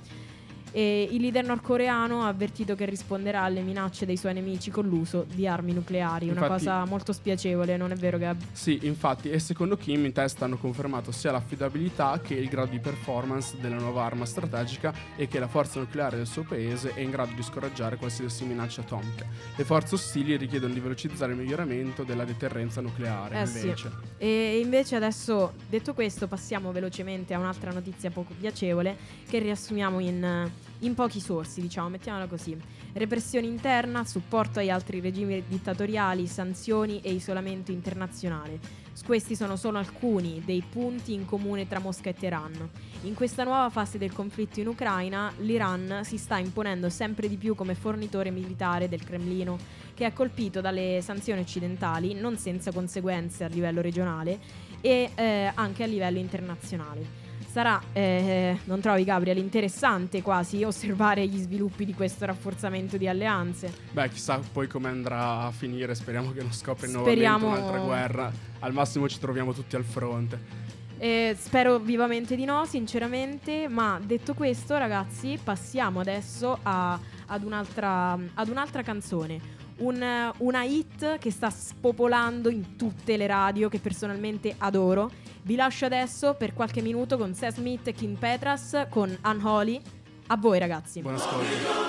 E 0.71 1.07
il 1.11 1.21
leader 1.21 1.45
nordcoreano 1.45 2.23
ha 2.23 2.27
avvertito 2.27 2.75
che 2.75 2.85
risponderà 2.85 3.41
alle 3.41 3.61
minacce 3.61 4.05
dei 4.05 4.17
suoi 4.17 4.33
nemici 4.33 4.69
con 4.69 4.87
l'uso 4.87 5.25
di 5.33 5.47
armi 5.47 5.73
nucleari. 5.73 6.29
Una 6.29 6.41
Infatti- 6.41 6.63
cosa 6.65 6.85
molto 6.85 7.11
spiacevole, 7.13 7.75
non 7.77 7.91
è 7.91 7.95
vero 7.95 8.17
Gab? 8.17 8.39
Sì, 8.51 8.79
infatti, 8.83 9.29
e 9.29 9.39
secondo 9.39 9.77
Kim 9.77 10.05
i 10.05 10.11
test 10.11 10.41
hanno 10.41 10.57
confermato 10.57 11.11
sia 11.11 11.31
l'affidabilità 11.31 12.19
che 12.23 12.35
il 12.35 12.47
grado 12.49 12.71
di 12.71 12.79
performance 12.79 13.57
della 13.59 13.77
nuova 13.77 14.03
arma 14.03 14.25
strategica 14.25 14.93
e 15.15 15.27
che 15.27 15.39
la 15.39 15.47
forza 15.47 15.79
nucleare 15.79 16.17
del 16.17 16.27
suo 16.27 16.43
paese 16.43 16.93
è 16.93 16.99
in 17.01 17.09
grado 17.09 17.33
di 17.35 17.41
scoraggiare 17.43 17.95
qualsiasi 17.97 18.45
minaccia 18.45 18.81
atomica. 18.81 19.25
Le 19.55 19.63
forze 19.63 19.95
ostili 19.95 20.35
richiedono 20.37 20.73
di 20.73 20.79
velocizzare 20.79 21.31
il 21.31 21.37
miglioramento 21.39 22.03
della 22.03 22.25
deterrenza 22.25 22.81
nucleare, 22.81 23.41
Eh 23.41 23.45
sì. 23.45 23.59
invece. 23.61 23.91
E 24.17 24.59
invece 24.63 24.95
adesso, 24.95 25.53
detto 25.67 25.93
questo, 25.93 26.27
passiamo 26.27 26.71
velocemente 26.71 27.33
a 27.33 27.39
un'altra 27.39 27.71
notizia 27.71 28.09
poco 28.11 28.33
piacevole 28.39 28.95
che 29.27 29.39
riassumiamo 29.39 29.99
in, 29.99 30.49
in 30.79 30.93
pochi 30.93 31.19
sorsi, 31.19 31.61
diciamo, 31.61 31.89
mettiamola 31.89 32.27
così. 32.27 32.57
Repressione 32.93 33.47
interna, 33.47 34.05
supporto 34.05 34.59
agli 34.59 34.69
altri 34.69 34.99
regimi 34.99 35.43
dittatoriali, 35.47 36.27
sanzioni 36.27 37.01
e 37.01 37.11
isolamento 37.11 37.71
internazionale. 37.71 38.87
Questi 39.05 39.35
sono 39.35 39.55
solo 39.55 39.77
alcuni 39.77 40.41
dei 40.45 40.61
punti 40.69 41.13
in 41.13 41.25
comune 41.25 41.67
tra 41.67 41.79
Mosca 41.79 42.09
e 42.09 42.13
Teheran. 42.13 42.69
In 43.03 43.13
questa 43.13 43.43
nuova 43.43 43.69
fase 43.69 43.97
del 43.97 44.11
conflitto 44.11 44.59
in 44.59 44.67
Ucraina, 44.67 45.31
l'Iran 45.39 46.01
si 46.03 46.17
sta 46.17 46.37
imponendo 46.37 46.89
sempre 46.89 47.27
di 47.27 47.37
più 47.37 47.55
come 47.55 47.75
fornitore 47.75 48.29
militare 48.29 48.89
del 48.89 49.03
Cremlino, 49.03 49.57
che 49.93 50.05
è 50.05 50.13
colpito 50.13 50.61
dalle 50.61 50.99
sanzioni 51.01 51.41
occidentali, 51.41 52.13
non 52.13 52.37
senza 52.37 52.71
conseguenze 52.71 53.43
a 53.45 53.47
livello 53.47 53.81
regionale 53.81 54.39
e 54.81 55.11
eh, 55.15 55.51
anche 55.55 55.83
a 55.83 55.87
livello 55.87 56.19
internazionale. 56.19 57.18
Sarà, 57.51 57.81
eh, 57.93 58.59
non 58.65 58.79
trovi 58.79 59.03
Gabriel, 59.03 59.37
interessante 59.37 60.21
quasi 60.21 60.63
osservare 60.63 61.25
gli 61.27 61.39
sviluppi 61.39 61.83
di 61.83 61.95
questo 61.95 62.25
rafforzamento 62.25 62.95
di 62.95 63.07
alleanze. 63.07 63.73
Beh, 63.91 64.09
chissà 64.09 64.39
poi 64.53 64.67
come 64.67 64.89
andrà 64.89 65.41
a 65.41 65.51
finire, 65.51 65.95
speriamo 65.95 66.31
che 66.31 66.41
non 66.43 66.53
scopri 66.53 66.87
Speriamo- 66.87 67.47
nuovamente 67.47 67.71
un'altra 67.71 67.85
guerra. 67.85 68.31
Al 68.59 68.71
massimo 68.73 69.09
ci 69.09 69.17
troviamo 69.17 69.51
tutti 69.53 69.75
al 69.75 69.83
fronte. 69.83 70.67
Eh, 70.99 71.35
spero 71.39 71.79
vivamente 71.79 72.35
di 72.35 72.45
no, 72.45 72.65
sinceramente, 72.65 73.67
ma 73.67 73.99
detto 74.03 74.35
questo, 74.35 74.77
ragazzi, 74.77 75.39
passiamo 75.43 76.01
adesso 76.01 76.59
a- 76.61 76.99
ad, 77.25 77.43
un'altra, 77.43 78.11
ad 78.33 78.47
un'altra 78.47 78.83
canzone. 78.83 79.57
Un- 79.79 80.31
una 80.37 80.63
hit 80.63 81.17
che 81.17 81.31
sta 81.31 81.49
spopolando 81.49 82.49
in 82.49 82.75
tutte 82.75 83.17
le 83.17 83.27
radio, 83.27 83.69
che 83.69 83.79
personalmente 83.79 84.55
adoro. 84.57 85.09
Vi 85.43 85.55
lascio 85.55 85.85
adesso 85.85 86.35
per 86.35 86.53
qualche 86.53 86.81
minuto 86.81 87.17
con 87.17 87.33
Seth 87.33 87.55
Smith 87.55 87.87
e 87.87 87.93
Kim 87.93 88.15
Petras 88.15 88.85
con 88.89 89.15
Unholy. 89.23 89.81
A 90.27 90.37
voi, 90.37 90.59
ragazzi. 90.59 91.01
Buon 91.01 91.15
ascolto. 91.15 91.88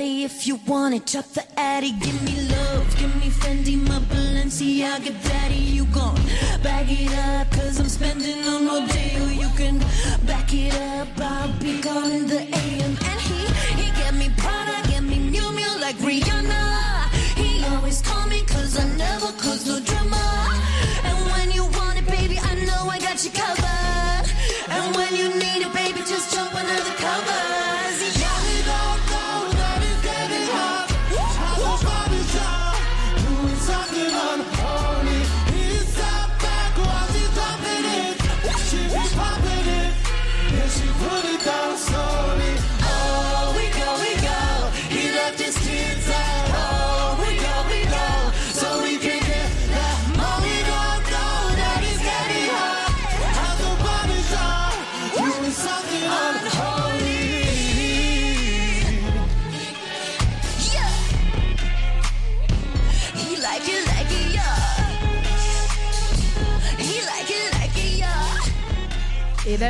If 0.00 0.46
you 0.46 0.58
want 0.66 0.94
it, 0.94 1.06
drop 1.06 1.26
the 1.26 1.44
addy. 1.58 1.92
Give 1.92 2.22
me 2.22 2.48
love, 2.48 2.96
give 2.98 3.14
me 3.16 3.28
Fendi, 3.28 3.76
my 3.76 3.98
Balenciaga 3.98 5.12
daddy. 5.24 5.54
You 5.54 5.84
gon' 5.86 6.14
back 6.62 6.86
it 6.88 7.12
up, 7.12 7.50
cause 7.50 7.78
I'm 7.78 7.88
spending 7.88 8.42
on 8.46 8.66
Rodeo. 8.66 9.26
You 9.26 9.48
can 9.56 9.78
back 10.26 10.52
it 10.54 10.74
up, 10.74 11.08
I'll 11.18 11.52
be 11.60 11.80
calling 11.80 12.26
the 12.26 12.40
AM. 12.40 12.96
And 13.10 13.20
he, 13.20 13.46
he 13.82 13.90
get 13.92 14.14
me 14.14 14.30
Prada, 14.38 14.88
get 14.88 15.02
me 15.02 15.18
Mew 15.18 15.52
Mew 15.52 15.80
like 15.80 15.96
Rihanna. 15.96 16.39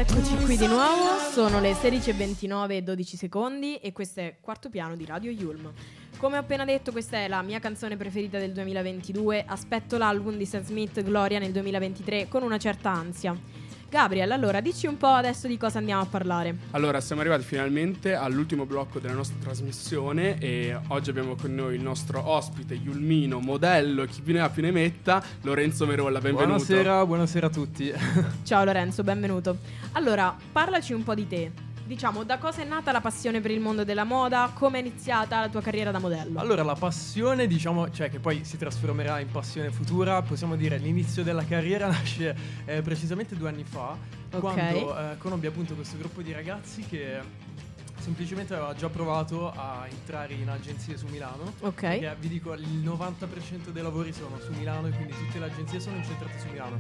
Eccoci 0.00 0.34
qui 0.46 0.56
di 0.56 0.66
nuovo, 0.66 1.18
sono 1.30 1.60
le 1.60 1.72
16.29 1.72 2.70
e 2.70 2.82
12 2.82 3.16
secondi 3.18 3.76
e 3.76 3.92
questo 3.92 4.20
è 4.20 4.36
Quarto 4.40 4.70
Piano 4.70 4.96
di 4.96 5.04
Radio 5.04 5.30
Yulm. 5.30 5.70
Come 6.16 6.38
ho 6.38 6.40
appena 6.40 6.64
detto, 6.64 6.90
questa 6.90 7.18
è 7.18 7.28
la 7.28 7.42
mia 7.42 7.58
canzone 7.58 7.98
preferita 7.98 8.38
del 8.38 8.52
2022. 8.52 9.44
Aspetto 9.46 9.98
l'album 9.98 10.38
di 10.38 10.46
Sam 10.46 10.64
Smith, 10.64 11.02
Gloria, 11.02 11.38
nel 11.38 11.52
2023 11.52 12.28
con 12.28 12.42
una 12.42 12.56
certa 12.56 12.90
ansia. 12.90 13.36
Gabriel, 13.90 14.31
allora 14.31 14.61
dici 14.61 14.87
un 14.87 14.96
po' 14.96 15.09
adesso 15.09 15.48
di 15.48 15.57
cosa 15.57 15.79
andiamo 15.79 16.03
a 16.03 16.07
parlare. 16.07 16.57
Allora, 16.70 17.00
siamo 17.00 17.22
arrivati 17.22 17.42
finalmente 17.42 18.14
all'ultimo 18.14 18.64
blocco 18.64 19.00
della 19.00 19.14
nostra 19.14 19.37
trasmissione 19.40 20.38
e 20.38 20.79
oggi 20.88 21.11
abbiamo 21.11 21.35
con 21.35 21.53
noi 21.53 21.74
il 21.74 21.83
nostro 21.83 22.24
ospite, 22.24 22.74
Yulmino, 22.74 23.40
modello, 23.40 24.05
chi 24.05 24.22
più 24.22 24.33
ne 24.33 24.42
ha 24.42 24.48
più 24.48 24.62
ne 24.62 24.70
metta, 24.70 25.20
Lorenzo 25.40 25.87
Merolla, 25.87 26.20
benvenuto. 26.20 26.44
Buonasera, 26.44 27.05
buonasera 27.05 27.46
a 27.48 27.50
tutti. 27.50 27.92
Ciao 28.44 28.62
Lorenzo, 28.62 29.03
benvenuto. 29.03 29.59
Allora, 29.92 30.37
parlaci 30.53 30.92
un 30.92 31.03
po' 31.03 31.16
di 31.16 31.26
te. 31.26 31.50
Diciamo, 31.90 32.22
da 32.22 32.38
cosa 32.38 32.62
è 32.62 32.64
nata 32.64 32.92
la 32.92 33.00
passione 33.00 33.40
per 33.40 33.50
il 33.50 33.59
mondo 33.59 33.83
della 33.83 34.05
moda? 34.05 34.53
Come 34.55 34.79
è 34.79 34.81
iniziata 34.81 35.40
la 35.40 35.48
tua 35.48 35.61
carriera 35.61 35.90
da 35.90 35.98
modello? 35.98 36.38
Allora, 36.38 36.62
la 36.62 36.76
passione, 36.76 37.48
diciamo, 37.48 37.90
cioè 37.90 38.09
che 38.09 38.20
poi 38.20 38.44
si 38.44 38.57
trasformerà 38.57 39.18
in 39.18 39.29
passione 39.29 39.72
futura, 39.72 40.22
possiamo 40.22 40.55
dire 40.55 40.79
l'inizio 40.79 41.24
della 41.24 41.44
carriera 41.44 41.88
nasce 41.90 42.37
eh, 42.64 42.81
precisamente 42.81 43.35
due 43.35 43.48
anni 43.48 43.64
fa, 43.64 43.96
Ok. 44.31 44.38
quando 44.38 44.96
eh, 44.96 45.18
conobbi 45.18 45.48
appunto 45.48 45.74
questo 45.74 45.96
gruppo 45.98 46.22
di 46.22 46.31
ragazzi 46.31 46.83
che 46.83 47.18
semplicemente 48.00 48.54
aveva 48.54 48.74
già 48.74 48.88
provato 48.88 49.50
a 49.50 49.86
entrare 49.88 50.34
in 50.34 50.48
agenzie 50.48 50.96
su 50.96 51.06
Milano. 51.08 51.52
Ok. 51.60 51.80
Perché 51.80 52.16
vi 52.18 52.28
dico, 52.28 52.52
il 52.54 52.66
90% 52.84 53.70
dei 53.72 53.82
lavori 53.82 54.12
sono 54.12 54.38
su 54.40 54.52
Milano 54.52 54.88
e 54.88 54.90
quindi 54.90 55.12
tutte 55.12 55.38
le 55.38 55.46
agenzie 55.46 55.80
sono 55.80 55.96
incentrate 55.96 56.38
su 56.38 56.48
Milano. 56.50 56.78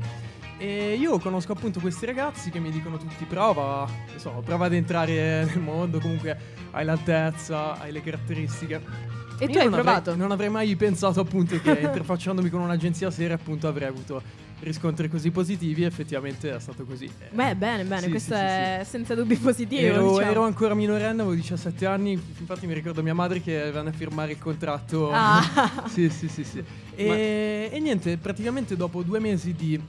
E 0.58 0.94
io 0.94 1.18
conosco 1.18 1.52
appunto 1.52 1.80
questi 1.80 2.04
ragazzi 2.06 2.50
che 2.50 2.58
mi 2.58 2.70
dicono 2.70 2.98
tutti 2.98 3.24
prova, 3.24 3.88
insomma, 4.12 4.40
prova 4.40 4.66
ad 4.66 4.74
entrare 4.74 5.44
nel 5.44 5.60
mondo, 5.60 5.98
comunque 6.00 6.36
hai 6.72 6.84
l'altezza, 6.84 7.78
hai 7.80 7.92
le 7.92 8.02
caratteristiche. 8.02 9.18
E 9.38 9.46
tu 9.46 9.52
Io 9.52 9.58
hai 9.60 9.64
non 9.70 9.78
avrei- 9.78 9.84
provato? 9.94 10.16
non 10.16 10.30
avrei 10.32 10.50
mai 10.50 10.76
pensato 10.76 11.18
appunto 11.20 11.58
che 11.62 11.70
interfacciandomi 11.80 12.50
con 12.50 12.60
un'agenzia 12.60 13.10
seria 13.10 13.36
appunto 13.36 13.68
avrei 13.68 13.88
avuto 13.88 14.22
riscontri 14.60 15.08
così 15.08 15.30
positivi, 15.30 15.84
effettivamente 15.84 16.54
è 16.54 16.60
stato 16.60 16.84
così. 16.84 17.06
Eh, 17.06 17.28
Beh, 17.30 17.54
bene, 17.56 17.84
bene, 17.84 18.02
Sì, 18.02 18.10
questo 18.10 18.34
sì, 18.34 18.40
sì, 18.40 18.44
è 18.44 18.82
senza 18.84 19.14
dubbi 19.14 19.36
positivo. 19.36 19.80
Ero, 19.80 20.10
diciamo. 20.10 20.30
ero 20.30 20.42
ancora 20.44 20.74
minorenne, 20.74 21.22
avevo 21.22 21.34
17 21.34 21.86
anni, 21.86 22.12
infatti 22.12 22.66
mi 22.66 22.74
ricordo 22.74 23.02
mia 23.02 23.14
madre 23.14 23.40
che 23.40 23.70
venne 23.70 23.90
a 23.90 23.92
firmare 23.92 24.32
il 24.32 24.38
contratto. 24.38 25.10
Ah. 25.12 25.42
sì, 25.88 26.08
sì, 26.10 26.28
sì, 26.28 26.44
sì. 26.44 26.62
E, 26.94 27.70
e 27.72 27.80
niente, 27.80 28.16
praticamente 28.18 28.76
dopo 28.76 29.02
due 29.02 29.18
mesi 29.18 29.54
di, 29.54 29.80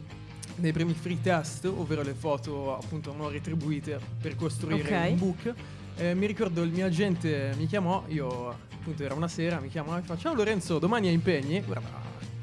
dei 0.55 0.71
primi 0.71 0.93
free 0.93 1.19
test, 1.21 1.65
ovvero 1.65 2.01
le 2.01 2.13
foto 2.13 2.77
appunto 2.77 3.13
non 3.15 3.29
retribuite 3.29 3.99
per 4.21 4.35
costruire 4.35 4.95
Ok. 4.95 5.11
un 5.11 5.17
book, 5.17 5.53
eh, 5.97 6.13
mi 6.13 6.25
ricordo 6.25 6.61
il 6.63 6.71
mio 6.71 6.85
agente 6.85 7.53
mi 7.57 7.67
chiamò, 7.67 8.03
io 8.07 8.49
appunto 8.49 9.03
era 9.03 9.13
una 9.13 9.27
sera, 9.27 9.59
mi 9.59 9.67
chiamò 9.69 9.97
e 9.97 10.01
fa 10.01 10.17
ciao 10.17 10.33
Lorenzo, 10.33 10.79
domani 10.79 11.07
hai 11.07 11.13
impegni? 11.13 11.61
Guarda, 11.61 11.89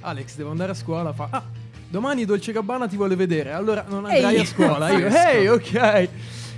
Alex 0.00 0.36
devo 0.36 0.50
andare 0.50 0.72
a 0.72 0.74
scuola, 0.74 1.12
fa 1.12 1.28
ah, 1.30 1.42
domani 1.88 2.24
Dolce 2.24 2.52
Gabbana 2.52 2.86
ti 2.86 2.96
vuole 2.96 3.16
vedere, 3.16 3.52
allora 3.52 3.84
non 3.88 4.04
andrai 4.06 4.34
Ehi. 4.36 4.40
a 4.40 4.44
scuola. 4.44 4.90
Io, 4.90 5.06
ehi, 5.10 5.46
ok. 5.48 6.08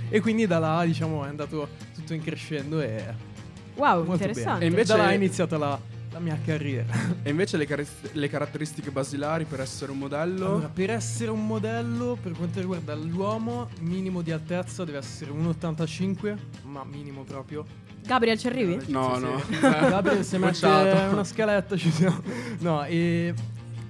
E 0.09 0.19
quindi 0.19 0.45
da 0.47 0.59
là, 0.59 0.83
diciamo, 0.85 1.23
è 1.25 1.29
andato 1.29 1.67
tutto 1.93 2.13
in 2.13 2.21
crescendo 2.21 2.81
e 2.81 3.29
Wow, 3.75 3.97
molto 4.03 4.11
interessante. 4.13 4.51
bene. 4.59 4.65
E 4.65 4.67
invece- 4.67 4.95
da 4.95 5.03
là 5.03 5.11
è 5.11 5.15
iniziata 5.15 5.57
la, 5.57 5.79
la 6.11 6.19
mia 6.19 6.37
carriera. 6.43 6.91
E 7.23 7.29
invece 7.29 7.55
le, 7.55 7.65
cari- 7.65 7.87
le 8.11 8.27
caratteristiche 8.27 8.91
basilari 8.91 9.45
per 9.45 9.61
essere 9.61 9.91
un 9.91 9.99
modello? 9.99 10.45
Allora, 10.47 10.67
per 10.67 10.89
essere 10.89 11.31
un 11.31 11.45
modello, 11.47 12.17
per 12.21 12.33
quanto 12.33 12.59
riguarda 12.59 12.93
l'uomo, 12.95 13.69
minimo 13.79 14.21
di 14.21 14.31
altezza 14.31 14.83
deve 14.83 14.97
essere 14.97 15.31
1,85, 15.31 16.35
ma 16.63 16.83
minimo 16.83 17.23
proprio. 17.23 17.65
Gabriel, 18.03 18.37
ci 18.37 18.47
arrivi? 18.47 18.77
no, 18.87 19.17
no. 19.17 19.41
Gabriel 19.61 20.25
se 20.25 20.37
mette 20.39 20.51
Bocciato. 20.67 21.13
una 21.13 21.23
scaletta 21.23 21.77
ci 21.77 21.91
siamo. 21.91 22.19
No, 22.59 22.83
e, 22.83 23.33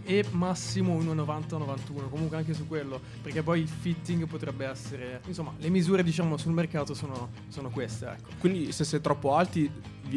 e 0.03 0.25
massimo 0.31 0.97
1,90-91, 0.99 2.09
comunque 2.09 2.37
anche 2.37 2.53
su 2.53 2.67
quello, 2.67 2.99
perché 3.21 3.43
poi 3.43 3.61
il 3.61 3.67
fitting 3.67 4.25
potrebbe 4.27 4.65
essere... 4.65 5.21
Insomma, 5.27 5.53
le 5.57 5.69
misure 5.69 6.03
diciamo 6.03 6.37
sul 6.37 6.53
mercato 6.53 6.93
sono, 6.93 7.29
sono 7.49 7.69
queste, 7.69 8.07
ecco. 8.07 8.29
Quindi 8.39 8.71
se 8.71 8.83
sei 8.83 9.01
troppo 9.01 9.35
alti, 9.35 9.69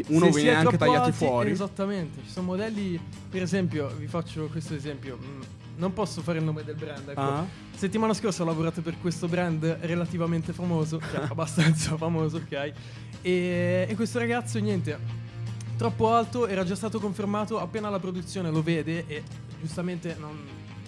uno 0.09 0.27
Se 0.27 0.41
viene 0.41 0.57
anche 0.57 0.77
troppo 0.77 0.85
tagliati 0.85 1.11
alti- 1.11 1.25
fuori. 1.25 1.51
Esattamente, 1.51 2.21
ci 2.23 2.31
sono 2.31 2.47
modelli, 2.47 3.01
per 3.29 3.43
esempio, 3.43 3.89
vi 3.97 4.07
faccio 4.07 4.47
questo 4.47 4.75
esempio, 4.75 5.19
mm, 5.23 5.41
non 5.77 5.93
posso 5.93 6.23
fare 6.23 6.39
il 6.39 6.45
nome 6.45 6.65
del 6.65 6.77
brand, 6.77 7.09
ecco. 7.09 7.21
Ah. 7.21 7.47
Settimana 7.75 8.15
scorsa 8.15 8.43
ho 8.43 8.47
lavorato 8.47 8.81
per 8.81 8.97
questo 9.01 9.27
brand 9.29 9.65
relativamente 9.83 10.53
famoso, 10.53 11.01
cioè 11.01 11.27
abbastanza 11.29 11.97
famoso, 11.99 12.37
ok? 12.37 12.73
E, 13.21 13.87
e 13.89 13.95
questo 13.95 14.19
ragazzo, 14.19 14.59
niente, 14.59 14.99
troppo 15.77 16.13
alto, 16.13 16.47
era 16.47 16.65
già 16.65 16.75
stato 16.75 17.01
confermato 17.01 17.59
appena 17.59 17.91
la 17.91 17.99
produzione 17.99 18.51
lo 18.51 18.63
vede 18.63 19.05
e 19.07 19.23
giustamente 19.65 20.15
non, 20.19 20.37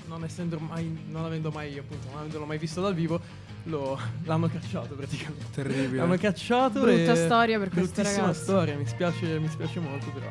non 0.07 0.23
essendo 0.25 0.59
mai, 0.59 0.97
non 1.09 1.25
avendo 1.25 1.51
mai, 1.51 1.79
appunto, 1.79 2.09
non 2.11 2.19
avendolo 2.19 2.45
mai 2.45 2.59
visto 2.59 2.81
dal 2.83 2.95
vivo, 2.95 3.19
lo- 3.65 3.99
l'hanno 4.25 4.49
cacciato 4.49 4.95
praticamente. 4.95 5.47
Terribile. 5.53 5.97
L'hanno 5.97 6.17
cacciato 6.19 6.81
Brutta 6.81 7.13
e- 7.13 7.17
storia 7.17 7.59
per 7.59 7.71
questo 7.71 7.93
Bruttissima 7.95 8.27
ragazzo. 8.27 8.43
storia, 8.43 8.77
mi 8.77 8.87
spiace, 8.87 9.39
mi 9.39 9.49
spiace 9.49 9.81
molto 9.81 10.11
però. 10.11 10.27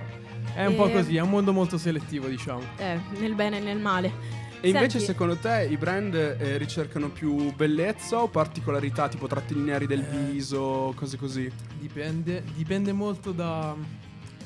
È 0.54 0.66
un 0.66 0.76
po' 0.76 0.88
E- 0.88 0.94
così, 0.94 1.16
è 1.18 1.22
un 1.22 1.30
mondo 1.30 1.52
molto 1.52 1.78
selettivo, 1.78 2.28
diciamo. 2.28 2.62
Eh, 2.78 3.00
nel 3.20 3.34
bene 3.36 3.58
e 3.58 3.62
nel 3.62 3.80
male. 3.80 4.44
E 4.62 4.70
invece 4.70 4.92
Senti- 5.00 5.06
secondo 5.06 5.36
te 5.36 5.68
i 5.70 5.78
brand 5.78 6.14
eh, 6.16 6.58
ricercano 6.58 7.10
più 7.10 7.54
bellezza 7.54 8.20
o 8.22 8.28
particolarità, 8.30 9.10
tipo 9.10 9.28
tratti 9.28 9.54
lineari 9.54 9.86
del 9.86 10.00
Eh. 10.00 10.32
viso, 10.32 10.94
cose 10.96 11.18
così? 11.18 11.52
Dipende, 11.80 12.44
dipende 12.56 12.92
molto 12.94 13.32
da, 13.32 13.76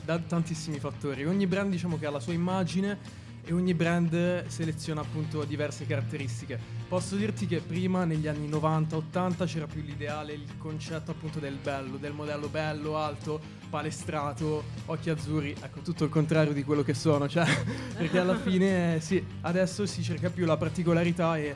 da 0.04 0.18
tantissimi 0.18 0.80
fattori. 0.80 1.26
Ogni 1.26 1.46
brand 1.48 1.70
diciamo 1.72 1.98
che 2.00 2.06
ha 2.08 2.10
la 2.10 2.20
sua 2.20 2.34
immagine 2.34 2.98
e 3.46 3.54
ogni 3.54 3.74
brand 3.74 4.46
seleziona 4.48 5.02
appunto 5.02 5.44
diverse 5.44 5.86
caratteristiche. 5.86 6.60
Posso 6.88 7.16
dirti 7.16 7.46
che 7.46 7.60
prima 7.60 8.06
negli 8.06 8.28
anni 8.28 8.50
90-80 8.50 9.46
c'era 9.46 9.68
più 9.68 9.82
l'ideale, 9.82 10.34
il 10.34 10.58
concetto 10.58 11.12
appunto 11.12 11.40
del 11.40 11.58
bello, 11.62 11.98
del 11.98 12.14
modello 12.14 12.48
bello, 12.48 12.98
alto, 12.98 13.40
palestrato, 13.70 14.64
occhi 14.86 15.10
azzurri, 15.10 15.56
ecco 15.62 15.82
tutto 15.82 16.04
il 16.04 16.10
contrario 16.10 16.54
di 16.54 16.64
quello 16.64 16.84
che 16.84 16.94
sono, 16.94 17.28
cioè 17.28 17.46
perché 17.98 18.20
alla 18.20 18.38
fine 18.38 18.96
eh, 18.96 19.00
sì, 19.00 19.24
adesso 19.42 19.86
si 19.86 20.02
cerca 20.02 20.30
più 20.30 20.46
la 20.46 20.58
particolarità 20.58 21.38
e 21.38 21.56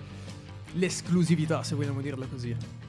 l'esclusività, 0.73 1.63
se 1.63 1.75
vogliamo 1.75 2.01
dirla 2.01 2.25
così. 2.25 2.82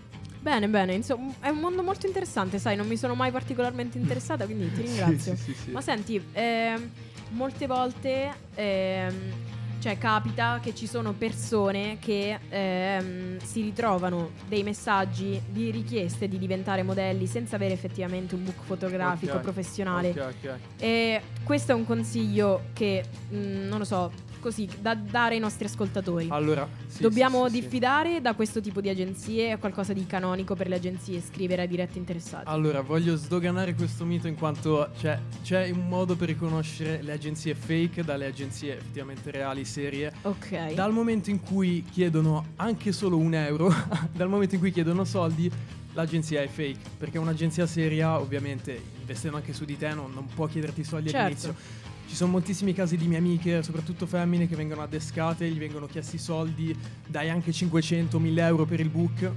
Bene, 0.45 0.69
bene, 0.69 0.93
insomma, 0.93 1.33
è 1.41 1.49
un 1.49 1.57
mondo 1.59 1.83
molto 1.83 2.07
interessante, 2.07 2.59
sai, 2.59 2.77
non 2.77 2.87
mi 2.87 2.99
sono 2.99 3.15
mai 3.15 3.31
particolarmente 3.31 3.97
interessata, 3.97 4.45
quindi 4.45 4.71
ti 4.71 4.83
ringrazio. 4.85 5.35
Sì, 5.37 5.55
sì, 5.55 5.55
sì. 5.55 5.71
Ma 5.71 5.81
senti, 5.81 6.23
ehm, 6.33 6.91
molte 7.31 7.67
volte 7.67 8.31
ehm, 8.55 9.33
cioè, 9.79 9.97
capita 9.97 10.61
che 10.63 10.75
ci 10.75 10.87
sono 10.87 11.15
persone 11.15 11.97
che 11.99 12.39
ehm, 12.47 13.39
si 13.39 13.63
ritrovano 13.63 14.33
dei 14.47 14.63
messaggi 14.63 15.41
di 15.49 15.71
richieste 15.71 16.29
di 16.29 16.37
diventare 16.37 16.83
modelli 16.83 17.27
senza 17.27 17.57
avere 17.57 17.73
effettivamente 17.73 18.35
un 18.35 18.45
book 18.45 18.65
fotografico 18.65 19.37
Ok, 19.37 19.41
professionale. 19.43 20.11
Ok, 20.11 20.35
ok. 20.43 20.59
E 20.79 21.23
questo 21.43 21.73
è 21.73 21.75
un 21.75 21.87
consiglio 21.87 22.65
che, 22.75 23.03
mh, 23.31 23.37
non 23.67 23.79
lo 23.79 23.85
so, 23.85 24.13
così, 24.45 24.69
da 24.79 24.95
dare 24.95 25.37
ai 25.37 25.41
nostri 25.41 25.65
ascoltatori. 25.65 26.27
Allora, 26.29 26.69
sì, 26.87 27.01
Dobbiamo 27.01 27.47
sì, 27.49 27.55
sì, 27.55 27.61
diffidare 27.63 28.21
da 28.21 28.35
questo 28.35 28.61
tipo 28.61 28.83
di 28.83 28.91
agenzie? 28.91 29.53
È 29.53 29.59
qualcosa 29.59 29.95
di 29.95 30.05
canonico 30.05 30.55
per 30.55 30.69
le 30.69 30.75
agenzie 30.75 31.23
scrivere 31.23 31.63
ai 31.63 31.69
diretti 31.69 31.97
interessati? 31.97 32.45
Allora, 32.47 32.83
voglio 32.83 33.17
sdoganare 33.17 33.75
questo 33.75 34.05
mito 34.05 34.29
in 34.29 34.35
quanto 34.35 34.91
c'è, 34.99 35.19
c'è 35.43 35.71
un 35.71 35.89
modo 35.89 36.15
per 36.15 36.29
riconoscere 36.29 37.01
le 37.01 37.13
agenzie 37.13 37.55
fake 37.55 38.05
dalle 38.05 38.27
agenzie 38.27 38.77
effettivamente 38.77 39.31
reali, 39.31 39.65
serie. 39.65 40.13
ok. 40.21 40.75
Dal 40.75 40.93
momento 40.93 41.31
in 41.31 41.41
cui 41.41 41.83
chiedono 41.91 42.49
anche 42.57 42.93
solo 42.93 43.17
un 43.17 43.33
euro, 43.33 43.73
dal 44.13 44.29
momento 44.29 44.57
in 44.57 44.61
cui 44.61 44.73
chiedono 44.73 45.05
soldi, 45.05 45.51
l'agenzia 45.95 46.43
è 46.43 46.49
fake. 46.49 46.91
Perché 46.99 47.17
un'agenzia 47.17 47.67
seria, 47.67 48.21
ovviamente, 48.21 48.79
investendo 49.01 49.39
anche 49.39 49.55
su 49.55 49.65
di 49.65 49.79
te, 49.79 49.95
non, 49.95 50.13
non 50.13 50.27
può 50.27 50.47
chiederti 50.47 50.85
soldi 50.85 51.09
Certo. 51.09 51.25
all'inizio. 51.25 51.83
Ci 52.07 52.15
sono 52.15 52.33
moltissimi 52.33 52.73
casi 52.73 52.97
di 52.97 53.07
mie 53.07 53.19
amiche, 53.19 53.63
soprattutto 53.63 54.07
femmine, 54.07 54.47
che 54.47 54.57
vengono 54.57 54.83
adescate, 54.83 55.49
gli 55.49 55.59
vengono 55.59 55.87
chiesti 55.87 56.19
soldi, 56.19 56.77
dai 57.07 57.31
anche 57.31 57.51
500-1000 57.51 58.39
euro 58.39 58.65
per 58.65 58.81
il 58.81 58.89
book. 58.89 59.31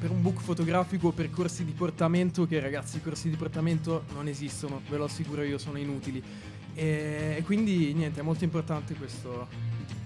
Per 0.00 0.10
un 0.10 0.20
book 0.20 0.40
fotografico 0.40 1.08
o 1.08 1.10
per 1.12 1.30
corsi 1.30 1.64
di 1.64 1.72
portamento, 1.72 2.46
che 2.46 2.60
ragazzi, 2.60 2.98
i 2.98 3.02
corsi 3.02 3.30
di 3.30 3.36
portamento 3.36 4.04
non 4.12 4.28
esistono, 4.28 4.82
ve 4.90 4.98
lo 4.98 5.04
assicuro 5.04 5.42
io, 5.42 5.56
sono 5.56 5.78
inutili. 5.78 6.22
E, 6.74 7.36
e 7.38 7.42
quindi 7.42 7.94
niente, 7.94 8.20
è 8.20 8.22
molto 8.22 8.44
importante 8.44 8.94
questo 8.94 9.48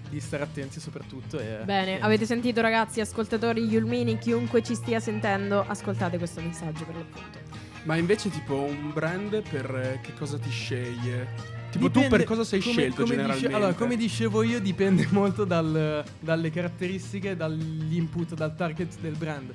di 0.09 0.19
stare 0.19 0.43
attenti 0.43 0.79
soprattutto. 0.79 1.39
E, 1.39 1.63
Bene, 1.63 1.85
niente. 1.85 2.05
avete 2.05 2.25
sentito 2.25 2.61
ragazzi, 2.61 2.99
ascoltatori 2.99 3.63
Yulmini, 3.65 4.17
chiunque 4.17 4.63
ci 4.63 4.75
stia 4.75 4.99
sentendo, 4.99 5.65
ascoltate 5.67 6.17
questo 6.17 6.41
messaggio 6.41 6.85
per 6.85 6.95
l'appunto. 6.95 7.39
Ma 7.83 7.95
invece 7.95 8.29
tipo 8.29 8.55
un 8.55 8.91
brand 8.93 9.41
per 9.49 9.73
eh, 9.75 9.99
che 10.01 10.13
cosa 10.13 10.37
ti 10.37 10.49
sceglie? 10.49 11.58
Tipo 11.71 11.85
tu 11.85 11.99
Dipende- 11.99 12.17
per 12.17 12.25
cosa 12.25 12.43
sei 12.43 12.59
come- 12.61 12.73
scelto 12.73 13.03
come 13.03 13.05
dice- 13.05 13.15
generalmente? 13.17 13.55
allora, 13.55 13.73
come 13.73 13.95
dicevo 13.95 14.41
io, 14.43 14.59
dipende 14.59 15.07
molto 15.11 15.45
dal- 15.45 16.03
dalle 16.19 16.49
caratteristiche, 16.49 17.35
dall'input, 17.35 18.33
dal 18.33 18.55
target 18.55 18.99
del 18.99 19.15
brand. 19.15 19.51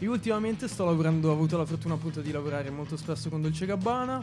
Io 0.00 0.12
ultimamente 0.12 0.66
sto 0.68 0.84
lavorando, 0.84 1.28
ho 1.28 1.32
avuto 1.32 1.56
la 1.58 1.66
fortuna 1.66 1.94
appunto 1.94 2.20
di 2.20 2.30
lavorare 2.30 2.70
molto 2.70 2.96
spesso 2.96 3.28
con 3.28 3.42
Dolce 3.42 3.66
Gabbana. 3.66 4.22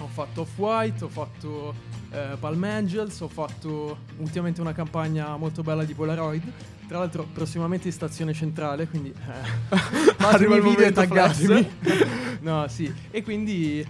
Ho 0.00 0.06
fatto 0.08 0.42
Off-White, 0.42 1.04
ho 1.04 1.08
fatto 1.08 1.74
eh, 2.10 2.36
Palm 2.38 2.62
Angels, 2.64 3.20
ho 3.20 3.28
fatto 3.28 3.98
ultimamente 4.18 4.60
una 4.60 4.72
campagna 4.72 5.36
molto 5.36 5.62
bella 5.62 5.84
di 5.84 5.94
Polaroid. 5.94 6.42
Tra 6.88 6.98
l'altro 6.98 7.26
prossimamente 7.32 7.88
in 7.88 7.92
stazione 7.92 8.32
centrale, 8.32 8.86
quindi 8.88 9.10
eh, 9.10 9.76
fatemi 10.16 10.60
video 10.60 10.86
e 10.86 10.92
taggatemi. 10.92 11.68
no, 12.42 12.66
sì. 12.68 12.92
E 13.10 13.22
quindi 13.22 13.84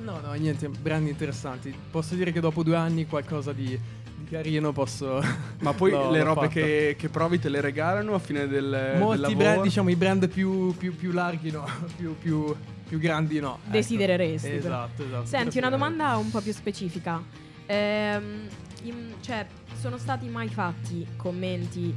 No, 0.00 0.20
no, 0.20 0.32
niente, 0.34 0.68
brand 0.68 1.06
interessanti. 1.06 1.74
Posso 1.90 2.14
dire 2.14 2.32
che 2.32 2.40
dopo 2.40 2.62
due 2.62 2.76
anni 2.76 3.06
qualcosa 3.06 3.52
di, 3.52 3.66
di 3.68 4.24
carino 4.30 4.72
posso... 4.72 5.20
Ma 5.60 5.72
poi 5.74 5.90
l'ho- 5.90 6.10
le 6.10 6.22
robe 6.22 6.48
che, 6.48 6.94
che 6.98 7.08
provi 7.08 7.38
te 7.38 7.48
le 7.48 7.60
regalano 7.60 8.14
a 8.14 8.18
fine 8.18 8.46
del, 8.46 8.70
del 8.70 8.98
Molti 8.98 9.20
lavoro? 9.20 9.38
brand, 9.38 9.62
diciamo, 9.62 9.88
i 9.90 9.96
brand 9.96 10.28
più, 10.28 10.74
più, 10.76 10.94
più 10.96 11.10
larghi 11.12 11.50
no, 11.50 11.64
più, 11.96 12.16
più, 12.16 12.54
più 12.86 12.98
grandi 12.98 13.40
no. 13.40 13.58
ecco. 13.62 13.70
Desidereresti, 13.72 14.48
però. 14.48 14.58
Esatto, 14.84 15.04
esatto. 15.04 15.26
Senti, 15.26 15.58
una 15.58 15.70
domanda 15.70 16.16
un 16.16 16.30
po' 16.30 16.40
più 16.40 16.52
specifica. 16.52 17.20
Ehm, 17.66 18.46
in- 18.84 19.14
cioè, 19.20 19.46
sono 19.80 19.98
stati 19.98 20.28
mai 20.28 20.48
fatti 20.48 21.06
commenti 21.16 21.92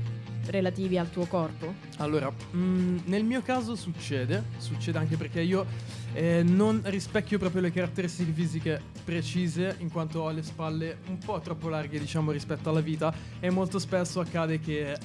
relativi 0.52 0.98
al 0.98 1.10
tuo 1.10 1.26
corpo? 1.26 1.74
Allora, 1.98 2.32
mm, 2.56 3.00
nel 3.06 3.24
mio 3.24 3.42
caso 3.42 3.76
succede, 3.76 4.44
succede 4.58 4.98
anche 4.98 5.18
perché 5.18 5.42
io 5.42 5.66
eh, 6.14 6.44
non 6.44 6.82
rispecchio 6.84 7.40
proprio 7.40 7.62
le 7.62 7.72
caratteristiche 7.72 8.32
fisiche 8.32 8.82
precise 9.04 9.76
in 9.80 9.92
quanto 9.92 10.20
ho 10.20 10.30
le 10.32 10.44
spalle 10.44 11.00
un 11.08 11.18
po' 11.18 11.40
troppo 11.40 11.70
larghe 11.70 12.00
diciamo 12.00 12.32
rispetto 12.32 12.70
alla 12.70 12.82
vita 12.82 13.14
e 13.40 13.50
molto 13.50 13.80
spesso 13.80 14.20
accade 14.20 14.60
che 14.60 14.98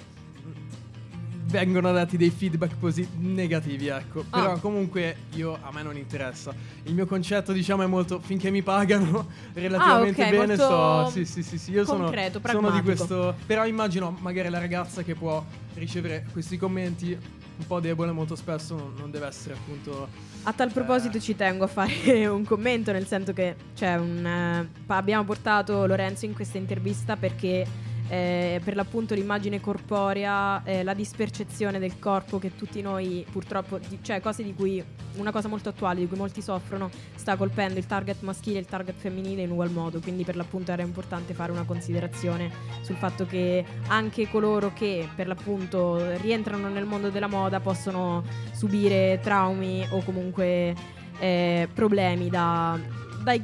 vengono 1.56 1.90
dati 1.92 2.16
dei 2.16 2.30
feedback 2.30 2.76
posi- 2.76 3.08
negativi, 3.18 3.88
ecco. 3.88 4.24
Ah. 4.30 4.40
Però 4.40 4.58
comunque 4.58 5.16
io 5.34 5.58
a 5.60 5.70
me 5.72 5.82
non 5.82 5.96
interessa. 5.96 6.54
Il 6.84 6.94
mio 6.94 7.06
concetto, 7.06 7.52
diciamo, 7.52 7.82
è 7.82 7.86
molto 7.86 8.20
finché 8.20 8.50
mi 8.50 8.62
pagano 8.62 9.26
relativamente 9.54 10.22
ok, 10.22 10.30
bene. 10.30 10.56
molto 10.56 10.64
So, 10.66 11.10
sì, 11.10 11.24
sì, 11.24 11.42
sì, 11.42 11.58
sì, 11.58 11.70
io 11.72 11.84
sono, 11.84 12.04
concreto, 12.04 12.40
sono 12.44 12.70
di 12.70 12.80
pragmatico. 12.80 12.84
questo. 12.84 13.34
Però 13.46 13.66
immagino 13.66 14.16
magari 14.20 14.48
la 14.50 14.58
ragazza 14.58 15.02
che 15.02 15.14
può 15.14 15.44
ricevere 15.74 16.26
questi 16.32 16.56
commenti 16.56 17.18
un 17.58 17.66
po' 17.66 17.80
debole 17.80 18.12
molto 18.12 18.34
spesso 18.36 18.92
non, 18.98 19.10
deve 19.10 19.28
essere 19.28 19.54
appunto 19.54 20.08
A 20.42 20.52
tal 20.52 20.70
proposito 20.70 21.18
ci 21.18 21.34
tengo 21.34 21.64
a 21.64 21.66
fare 21.66 22.26
un 22.28 22.44
commento, 22.44 22.92
nel 22.92 23.06
senso 23.06 23.32
che 23.32 23.56
c'è 23.74 23.96
un, 23.96 24.26
eh, 24.26 24.68
abbiamo 24.88 25.24
portato 25.24 25.86
Lorenzo 25.86 26.26
in 26.26 26.34
questa 26.34 26.58
intervista 26.58 27.16
perché 27.16 27.66
eh, 28.08 28.60
per 28.64 28.76
l'appunto 28.76 29.14
l'immagine 29.14 29.60
corporea, 29.60 30.62
eh, 30.64 30.82
la 30.82 30.94
dispercezione 30.94 31.78
del 31.78 31.98
corpo 31.98 32.38
che 32.38 32.54
tutti 32.54 32.80
noi 32.80 33.24
purtroppo, 33.30 33.78
di- 33.78 33.98
cioè 34.02 34.20
cose 34.20 34.42
di 34.42 34.54
cui, 34.54 34.82
una 35.16 35.32
cosa 35.32 35.48
molto 35.48 35.68
attuale 35.68 36.00
di 36.00 36.06
cui 36.06 36.16
molti 36.16 36.42
soffrono, 36.42 36.90
sta 37.14 37.36
colpendo 37.36 37.78
il 37.78 37.86
target 37.86 38.22
maschile 38.22 38.56
e 38.58 38.60
il 38.60 38.66
target 38.66 38.96
femminile 38.96 39.42
in 39.42 39.50
ugual 39.50 39.70
modo, 39.70 40.00
quindi 40.00 40.24
per 40.24 40.36
l'appunto 40.36 40.72
era 40.72 40.82
importante 40.82 41.34
fare 41.34 41.52
una 41.52 41.64
considerazione 41.64 42.50
sul 42.82 42.96
fatto 42.96 43.26
che 43.26 43.64
anche 43.88 44.28
coloro 44.28 44.72
che 44.72 45.08
per 45.14 45.26
l'appunto 45.26 46.16
rientrano 46.20 46.68
nel 46.68 46.84
mondo 46.84 47.10
della 47.10 47.28
moda 47.28 47.60
possono 47.60 48.22
subire 48.52 49.18
traumi 49.22 49.86
o 49.90 50.02
comunque 50.02 50.74
eh, 51.18 51.68
problemi 51.72 52.28
da, 52.28 52.78
dai, 53.22 53.42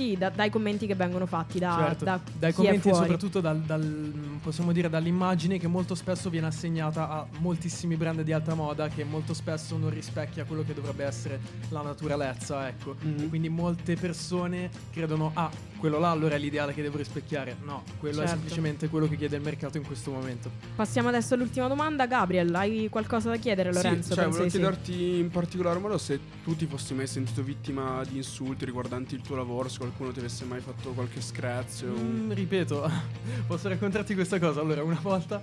sì, 0.00 0.16
da- 0.16 0.30
dai 0.30 0.48
commenti 0.48 0.86
che 0.86 0.94
vengono 0.94 1.26
fatti 1.26 1.58
da, 1.58 1.76
Certo, 1.78 2.04
da 2.04 2.20
dai 2.38 2.54
chi 2.54 2.62
è 2.62 2.64
commenti 2.64 2.88
e 2.88 2.90
fuori. 2.90 3.04
soprattutto 3.04 3.40
dal, 3.40 3.58
dal- 3.60 4.38
possiamo 4.42 4.72
dire 4.72 4.88
dall'immagine 4.88 5.58
che 5.58 5.66
molto 5.66 5.94
spesso 5.94 6.30
viene 6.30 6.46
assegnata 6.46 7.10
a 7.10 7.26
moltissimi 7.40 7.96
brand 7.96 8.22
di 8.22 8.32
alta 8.32 8.54
moda 8.54 8.88
che 8.88 9.04
molto 9.04 9.34
spesso 9.34 9.76
non 9.76 9.90
rispecchia 9.90 10.44
quello 10.44 10.64
che 10.64 10.72
dovrebbe 10.72 11.04
essere 11.04 11.38
la 11.68 11.82
naturalezza, 11.82 12.66
ecco. 12.66 12.96
Mhm. 12.98 13.28
Quindi 13.28 13.50
molte 13.50 13.94
persone 13.96 14.70
credono 14.90 15.32
ah, 15.34 15.50
quello 15.76 15.98
là 15.98 16.10
allora 16.10 16.34
è 16.34 16.38
l'ideale 16.38 16.72
che 16.72 16.82
devo 16.82 16.96
rispecchiare. 16.98 17.56
No, 17.64 17.82
quello 17.98 18.16
è 18.16 18.20
Certo. 18.20 18.32
semplicemente 18.32 18.88
quello 18.88 19.08
che 19.08 19.16
chiede 19.16 19.36
il 19.36 19.42
mercato 19.42 19.76
in 19.78 19.84
questo 19.84 20.10
momento. 20.10 20.50
Passiamo 20.76 21.08
adesso 21.08 21.34
all'ultima 21.34 21.68
domanda. 21.68 22.06
Gabriel, 22.06 22.54
hai 22.54 22.88
qualcosa 22.90 23.30
da 23.30 23.36
chiedere 23.36 23.70
a 23.70 23.72
Lorenzo? 23.72 24.08
Sì, 24.10 24.14
cioè, 24.14 24.24
volevo 24.24 24.44
di 24.44 24.50
sì. 24.50 24.56
chiederti 24.58 25.18
in 25.18 25.30
particolar 25.30 25.78
modo 25.78 25.96
se 25.98 26.20
tu 26.44 26.54
ti 26.56 26.66
fossi 26.66 26.92
mai 26.94 27.06
sentito 27.06 27.42
vittima 27.42 28.02
di 28.08 28.16
insulti 28.18 28.64
riguardanti 28.66 29.14
il 29.14 29.22
tuo 29.22 29.36
lavoro, 29.36 29.68
qualcuno 29.90 30.12
ti 30.12 30.20
avesse 30.20 30.44
mai 30.44 30.60
fatto 30.60 30.90
qualche 30.90 31.20
scrazio. 31.20 31.88
Mm, 31.92 32.32
ripeto, 32.32 32.90
posso 33.46 33.68
raccontarti 33.68 34.14
questa 34.14 34.38
cosa. 34.38 34.60
Allora, 34.60 34.82
una 34.82 34.98
volta, 35.02 35.42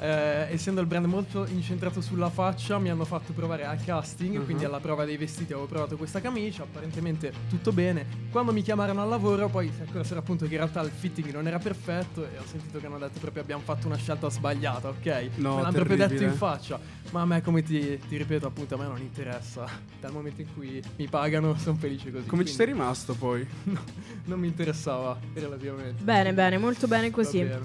eh, 0.00 0.46
essendo 0.52 0.80
il 0.80 0.86
brand 0.86 1.06
molto 1.06 1.46
incentrato 1.46 2.00
sulla 2.00 2.30
faccia, 2.30 2.78
mi 2.78 2.90
hanno 2.90 3.04
fatto 3.04 3.32
provare 3.32 3.64
al 3.64 3.82
casting, 3.84 4.38
Mhm. 4.38 4.44
quindi 4.44 4.64
alla 4.64 4.80
prova 4.80 5.04
dei 5.04 5.16
vestiti 5.16 5.52
avevo 5.52 5.66
provato 5.66 5.96
questa 5.96 6.20
camicia, 6.20 6.62
apparentemente 6.62 7.32
tutto 7.48 7.72
bene. 7.72 8.06
Quando 8.30 8.52
mi 8.52 8.62
chiamarono 8.62 9.02
al 9.02 9.08
lavoro, 9.08 9.48
poi 9.48 9.70
si 9.74 9.82
accorsero 9.82 10.20
appunto 10.20 10.46
che 10.46 10.52
in 10.52 10.58
realtà 10.58 10.80
il 10.82 10.90
fitting 10.90 11.32
non 11.32 11.46
era 11.46 11.58
perfetto 11.58 12.22
e 12.24 12.38
ho 12.38 12.44
sentito 12.46 12.78
che 12.78 12.86
hanno 12.86 12.98
detto 12.98 13.18
proprio 13.20 13.42
abbiamo 13.42 13.62
fatto 13.62 13.86
una 13.86 13.96
scelta 13.96 14.28
sbagliata, 14.30 14.88
ok? 14.88 15.28
No, 15.36 15.56
Me 15.56 15.62
l'hanno 15.62 15.72
proprio 15.72 15.96
detto 15.96 16.22
in 16.22 16.32
faccia. 16.32 16.78
Ma 17.10 17.20
a 17.20 17.26
me, 17.26 17.42
come 17.42 17.62
ti, 17.62 17.98
ti 18.08 18.16
ripeto, 18.16 18.46
appunto, 18.46 18.74
a 18.74 18.78
me 18.78 18.86
non 18.86 18.98
interessa. 19.00 19.66
Dal 20.00 20.10
momento 20.12 20.40
in 20.40 20.48
cui 20.54 20.82
mi 20.96 21.06
pagano, 21.06 21.56
sono 21.56 21.76
felice 21.76 22.10
così. 22.10 22.26
Come 22.26 22.44
ci 22.44 22.52
sei 22.52 22.64
quindi 22.66 22.80
rimasto 22.82 23.14
poi? 23.14 23.46
Non 24.26 24.38
mi 24.40 24.46
interessava 24.46 25.18
relativamente. 25.34 26.02
Bene, 26.02 26.32
bene, 26.32 26.56
molto 26.56 26.86
bene 26.88 27.10
così. 27.10 27.42
Bene. 27.42 27.60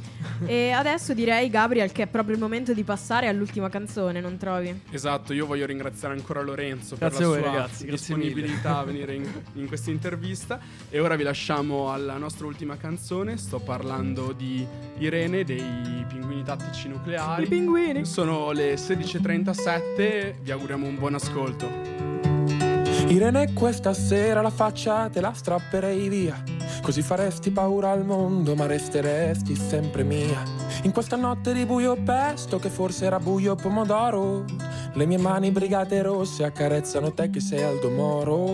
E 0.46 0.72
adesso 0.72 1.14
direi, 1.14 1.50
Gabriel, 1.50 1.92
che 1.92 2.04
è 2.04 2.08
proprio 2.08 2.18
il 2.28 2.40
momento 2.40 2.74
di 2.74 2.84
passare 2.84 3.28
all'ultima 3.28 3.70
canzone, 3.70 4.20
non 4.22 4.38
trovi? 4.38 4.82
Esatto, 4.92 5.34
io 5.34 5.46
voglio 5.46 5.66
ringraziare 5.66 6.14
ancora 6.14 6.42
Lorenzo 6.42 6.96
Grazie 6.96 7.18
per 7.18 7.28
la 7.28 7.34
voi, 7.34 7.42
sua 7.42 7.52
ragazzi, 7.52 7.86
disponibilità 7.86 8.78
a 8.78 8.84
venire 8.86 9.14
in, 9.14 9.28
in 9.54 9.68
questa 9.68 9.92
intervista. 9.92 10.60
E 10.90 11.00
ora 11.00 11.16
vi 11.16 11.24
lasciamo 11.24 11.92
alla 11.92 12.18
nostra 12.18 12.46
ultima 12.46 12.78
canzone. 12.78 13.38
Sto 13.38 13.60
parlando 13.60 14.32
di 14.32 14.66
Irene 14.98 15.44
dei 15.44 16.06
Pinguini 16.08 16.44
Tattici 16.44 16.88
Nucleari. 16.88 17.44
I 17.44 17.48
pinguini. 17.48 18.06
Sono 18.06 18.52
le 18.52 18.76
16.37, 18.76 20.36
vi 20.42 20.52
auguriamo 20.52 20.86
un 20.86 20.96
buon 20.98 21.16
ascolto. 21.16 22.00
Irene, 23.08 23.54
questa 23.54 23.94
sera 23.94 24.42
la 24.42 24.52
faccia 24.52 25.10
te 25.10 25.20
la 25.20 25.34
strapperei 25.34 26.10
via. 26.10 26.44
Così 26.82 27.02
faresti 27.02 27.50
paura 27.50 27.92
al 27.92 28.06
mondo, 28.06 28.56
ma 28.56 28.66
resteresti 28.68 29.56
sempre 29.56 30.04
mia. 30.04 30.44
In 30.84 30.94
questa 30.94 31.18
notte 31.18 31.54
di 31.54 31.66
buio 31.66 31.98
pesto, 32.04 32.58
che 32.58 32.70
forse 32.70 33.06
era 33.06 33.20
buio 33.20 33.56
pomodoro, 33.56 34.46
le 34.94 35.06
mie 35.06 35.18
mani 35.18 35.52
brigate 35.52 36.02
rosse 36.02 36.46
accarezzano 36.46 37.14
te 37.14 37.30
che 37.30 37.42
sei 37.42 37.64
Aldo 37.64 37.90
Moro. 37.90 38.46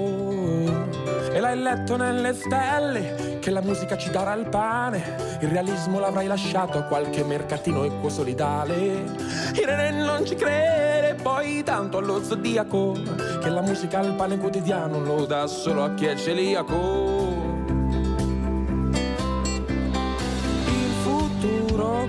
E 1.32 1.40
l'hai 1.40 1.58
letto 1.58 1.96
nelle 1.98 2.34
stelle, 2.34 3.38
che 3.40 3.52
la 3.52 3.62
musica 3.62 3.96
ci 3.96 4.10
darà 4.10 4.34
il 4.34 4.50
pane. 4.50 5.38
Il 5.42 5.50
realismo 5.50 6.00
l'avrai 6.00 6.26
lasciato 6.26 6.80
a 6.80 6.84
qualche 6.84 7.24
mercatino 7.24 7.84
equo 7.84 8.10
solidale. 8.10 9.04
Irene 9.54 10.04
non 10.04 10.26
ci 10.26 10.34
crede, 10.34 11.16
poi 11.22 11.62
tanto 11.62 12.00
allo 12.00 12.24
zodiaco, 12.24 12.94
che 13.40 13.50
la 13.50 13.62
musica 13.62 14.00
al 14.00 14.16
pane 14.16 14.40
quotidiano 14.40 15.00
lo 15.00 15.26
dà 15.28 15.46
solo 15.46 15.84
a 15.84 15.94
chi 15.94 16.06
è 16.06 16.16
celiaco. 16.16 17.25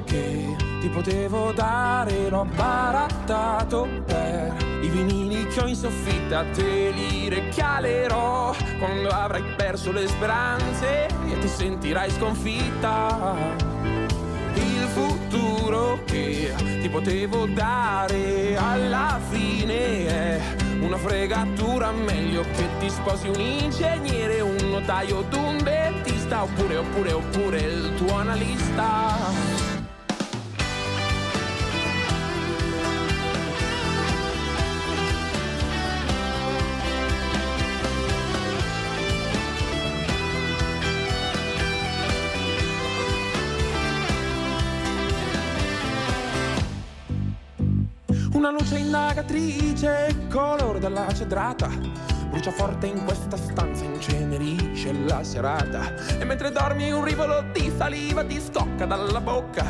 Che 0.05 0.57
ti 0.80 0.88
potevo 0.88 1.53
dare 1.53 2.28
l'ho 2.28 2.47
barattato 2.55 3.88
per 4.05 4.55
i 4.82 4.88
vinili 4.88 5.47
che 5.47 5.61
ho 5.61 5.66
in 5.66 5.74
soffitta 5.74 6.44
te 6.53 6.90
li 6.90 7.28
regalerò 7.28 8.55
quando 8.78 9.09
avrai 9.09 9.42
perso 9.57 9.92
le 9.92 10.07
speranze 10.07 11.07
e 11.07 11.38
ti 11.38 11.49
sentirai 11.49 12.11
sconfitta. 12.11 13.34
Il 14.55 14.88
futuro 14.92 15.99
che 16.05 16.55
ti 16.80 16.88
potevo 16.88 17.47
dare 17.47 18.57
alla 18.57 19.18
fine 19.28 20.07
è 20.07 20.40
una 20.80 20.97
fregatura 20.97 21.90
meglio 21.90 22.42
che 22.42 22.68
ti 22.78 22.88
sposi 22.88 23.28
un 23.28 23.40
ingegnere 23.40 24.40
un 24.40 24.57
notaio 24.70 25.18
od 25.18 25.32
un 25.34 25.59
dentista 25.62 26.42
oppure 26.42 26.76
oppure 26.76 27.12
oppure 27.12 27.59
il 27.59 27.94
tuo 27.97 28.16
analista 28.16 29.55
Una 48.37 48.51
luce 48.51 48.76
indagatrice, 48.76 50.26
color 50.30 50.78
della 50.78 51.07
cedrata. 51.14 51.70
Brucia 52.28 52.51
forte 52.51 52.87
in 52.87 53.03
questa 53.03 53.34
stanza, 53.34 53.82
incenerisce 53.84 54.93
la 54.93 55.24
serata. 55.24 55.95
E 56.18 56.24
mentre 56.26 56.53
dormi 56.53 56.93
un 56.93 57.03
rivolo 57.03 57.43
di 57.55 57.72
saliva 57.74 58.22
ti 58.24 58.39
scocca 58.39 58.84
dalla 58.84 59.22
bocca. 59.22 59.64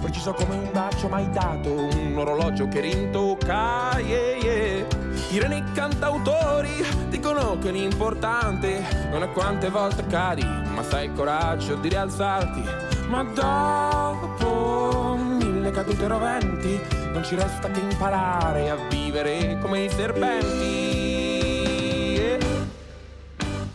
Preciso 0.00 0.32
come 0.32 0.56
un 0.56 0.68
bacio 0.72 1.06
mai 1.06 1.30
dato, 1.30 1.72
un 1.72 2.16
orologio 2.18 2.66
che 2.66 2.80
rintocca. 2.80 3.96
Yeah, 4.00 4.34
yeah. 4.34 4.86
Irene 5.30 5.58
i 5.58 5.64
cantautori 5.72 6.84
dicono 7.10 7.56
che 7.58 7.70
l'importante 7.70 8.84
non 9.12 9.22
è 9.22 9.30
quante 9.30 9.70
volte 9.70 10.04
cadi, 10.08 10.44
ma 10.44 10.82
sai 10.82 11.06
il 11.06 11.12
coraggio 11.12 11.76
di 11.76 11.88
rialzarti. 11.88 12.64
Ma 13.06 13.22
dopo 13.22 15.16
mille 15.16 15.70
cadute 15.70 16.08
roventi 16.08 16.97
non 17.12 17.24
ci 17.24 17.34
resta 17.34 17.70
che 17.70 17.80
imparare 17.80 18.70
a 18.70 18.76
vivere 18.88 19.58
come 19.60 19.84
i 19.84 19.90
serpenti. 19.90 21.06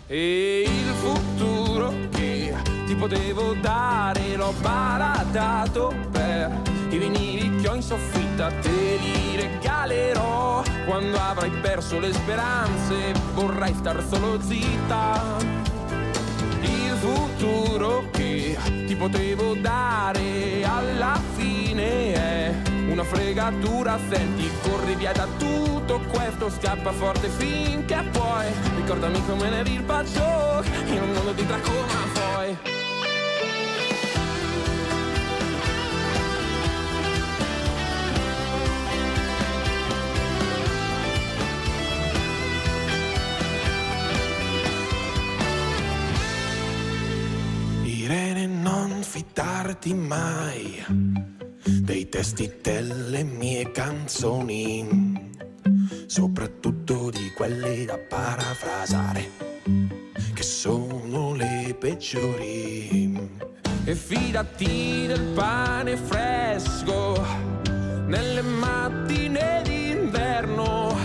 E 0.08 0.64
il 0.66 0.94
futuro 1.00 1.94
che 2.12 2.54
ti 2.86 2.96
potevo 2.96 3.54
dare 3.56 4.36
l'ho 4.36 4.54
baratato 4.62 5.94
per 6.12 6.62
i 6.90 6.98
vinili 6.98 7.62
che 7.62 7.68
ho 7.68 7.76
in 7.76 7.82
soffitta. 7.82 8.52
Te 8.62 8.70
li 9.00 9.36
regalerò 9.36 10.62
quando 10.86 11.18
avrai 11.18 11.50
perso 11.50 12.00
le 12.00 12.14
speranze. 12.14 13.14
Vorrai 13.34 13.74
star 13.74 14.04
solo 14.08 14.40
zitta. 14.42 15.38
Il 16.62 16.96
futuro 17.00 18.06
che 18.12 18.58
ti 18.86 18.96
potevo 18.96 19.56
dare 19.56 20.64
alla 20.64 21.20
fine 21.36 22.14
è 22.14 22.72
una 22.94 23.04
fregatura 23.04 23.98
senti 24.08 24.48
corri 24.62 24.94
via 24.94 25.12
da 25.12 25.28
tutto 25.40 26.00
questo 26.12 26.52
scappa 26.52 26.92
forte 26.92 27.28
finché 27.28 28.04
puoi. 28.12 28.46
Ricordami 28.76 29.26
come 29.26 29.50
ne 29.50 29.62
il 29.62 29.82
bacio 29.82 30.64
in 30.86 31.02
un 31.02 31.12
mondo 31.12 31.32
di 31.34 31.46
tracoma 31.46 31.88
poi. 32.14 32.58
Irene 47.86 48.46
non 48.46 49.02
fidarti 49.02 49.94
mai 49.96 51.33
testi 52.14 52.60
delle 52.62 53.24
mie 53.24 53.72
canzoni, 53.72 55.32
soprattutto 56.06 57.10
di 57.10 57.32
quelle 57.36 57.86
da 57.86 57.98
parafrasare, 57.98 59.32
che 60.32 60.44
sono 60.44 61.34
le 61.34 61.76
peggiori. 61.80 63.32
E 63.86 63.96
fidati 63.96 65.08
del 65.08 65.32
pane 65.34 65.98
fresco 65.98 67.20
nelle 68.06 68.44
mattine 68.44 69.64
d'inverno 69.64 70.96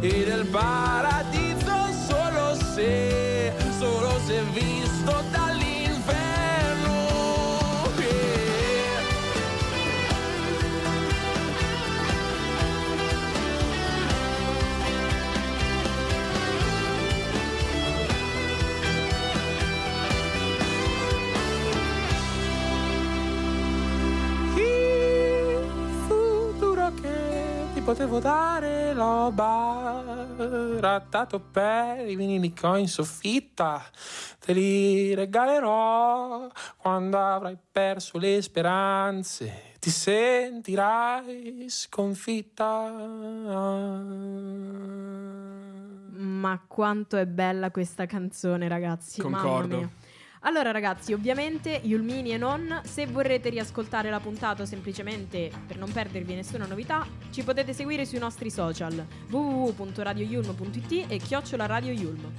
e 0.00 0.24
del 0.24 0.46
paradiso 0.46 1.92
solo 2.08 2.54
se, 2.74 3.17
potevo 27.88 28.18
dare 28.18 28.92
l'ho 28.92 29.32
barattato 29.32 31.40
per 31.40 32.06
i 32.06 32.16
vinili 32.16 32.52
che 32.52 32.66
ho 32.66 32.76
in 32.76 32.86
soffitta. 32.86 33.82
Te 34.38 34.52
li 34.52 35.14
regalerò 35.14 36.50
quando 36.76 37.18
avrai 37.18 37.56
perso 37.72 38.18
le 38.18 38.42
speranze. 38.42 39.72
Ti 39.78 39.88
sentirai 39.88 41.64
sconfitta. 41.70 42.92
Ma 46.10 46.62
quanto 46.66 47.16
è 47.16 47.24
bella 47.24 47.70
questa 47.70 48.04
canzone, 48.04 48.68
ragazzi. 48.68 49.22
Concordo. 49.22 50.07
Allora, 50.42 50.70
ragazzi, 50.70 51.12
ovviamente, 51.12 51.80
Yulmini 51.82 52.32
e 52.32 52.36
non, 52.36 52.80
se 52.84 53.06
vorrete 53.06 53.48
riascoltare 53.48 54.08
la 54.08 54.20
puntata 54.20 54.64
semplicemente 54.64 55.50
per 55.66 55.78
non 55.78 55.90
perdervi 55.90 56.34
nessuna 56.34 56.66
novità, 56.66 57.04
ci 57.30 57.42
potete 57.42 57.72
seguire 57.72 58.04
sui 58.04 58.18
nostri 58.18 58.48
social 58.48 59.04
www.radioyulm.it 59.30 61.06
e 61.08 61.18
chiocciola 61.18 61.78
Yulm. 61.78 62.32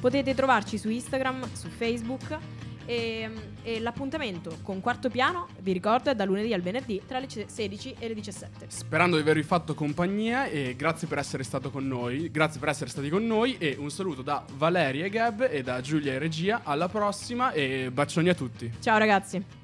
Potete 0.00 0.34
trovarci 0.34 0.78
su 0.78 0.90
Instagram, 0.90 1.48
su 1.52 1.68
Facebook 1.68 2.38
e, 2.86 3.30
e 3.62 3.80
l'appuntamento 3.80 4.58
con 4.62 4.80
Quarto 4.80 5.08
Piano, 5.08 5.48
vi 5.60 5.72
ricordo, 5.72 6.10
è 6.10 6.14
da 6.14 6.24
lunedì 6.24 6.52
al 6.52 6.60
venerdì 6.60 7.00
tra 7.06 7.18
le 7.18 7.28
16 7.28 7.96
e 7.98 8.08
le 8.08 8.14
17. 8.14 8.66
Sperando 8.68 9.16
di 9.16 9.22
avervi 9.22 9.42
fatto 9.42 9.74
compagnia 9.74 10.46
e 10.46 10.74
grazie 10.76 11.06
per 11.06 11.18
essere 11.18 11.42
stato 11.42 11.70
con 11.70 11.86
noi, 11.86 12.30
grazie 12.30 12.60
per 12.60 12.68
essere 12.68 12.90
stati 12.90 13.08
con 13.08 13.26
noi 13.26 13.56
e 13.58 13.76
un 13.78 13.90
saluto 13.90 14.22
da 14.22 14.44
Valeria 14.54 15.04
e 15.04 15.10
Gab 15.10 15.48
e 15.50 15.62
da 15.62 15.80
Giulia 15.80 16.12
e 16.12 16.18
Regia, 16.18 16.60
alla 16.64 16.88
prossima 16.88 17.52
e 17.52 17.90
bacioni 17.92 18.28
a 18.28 18.34
tutti. 18.34 18.72
Ciao 18.80 18.98
ragazzi! 18.98 19.62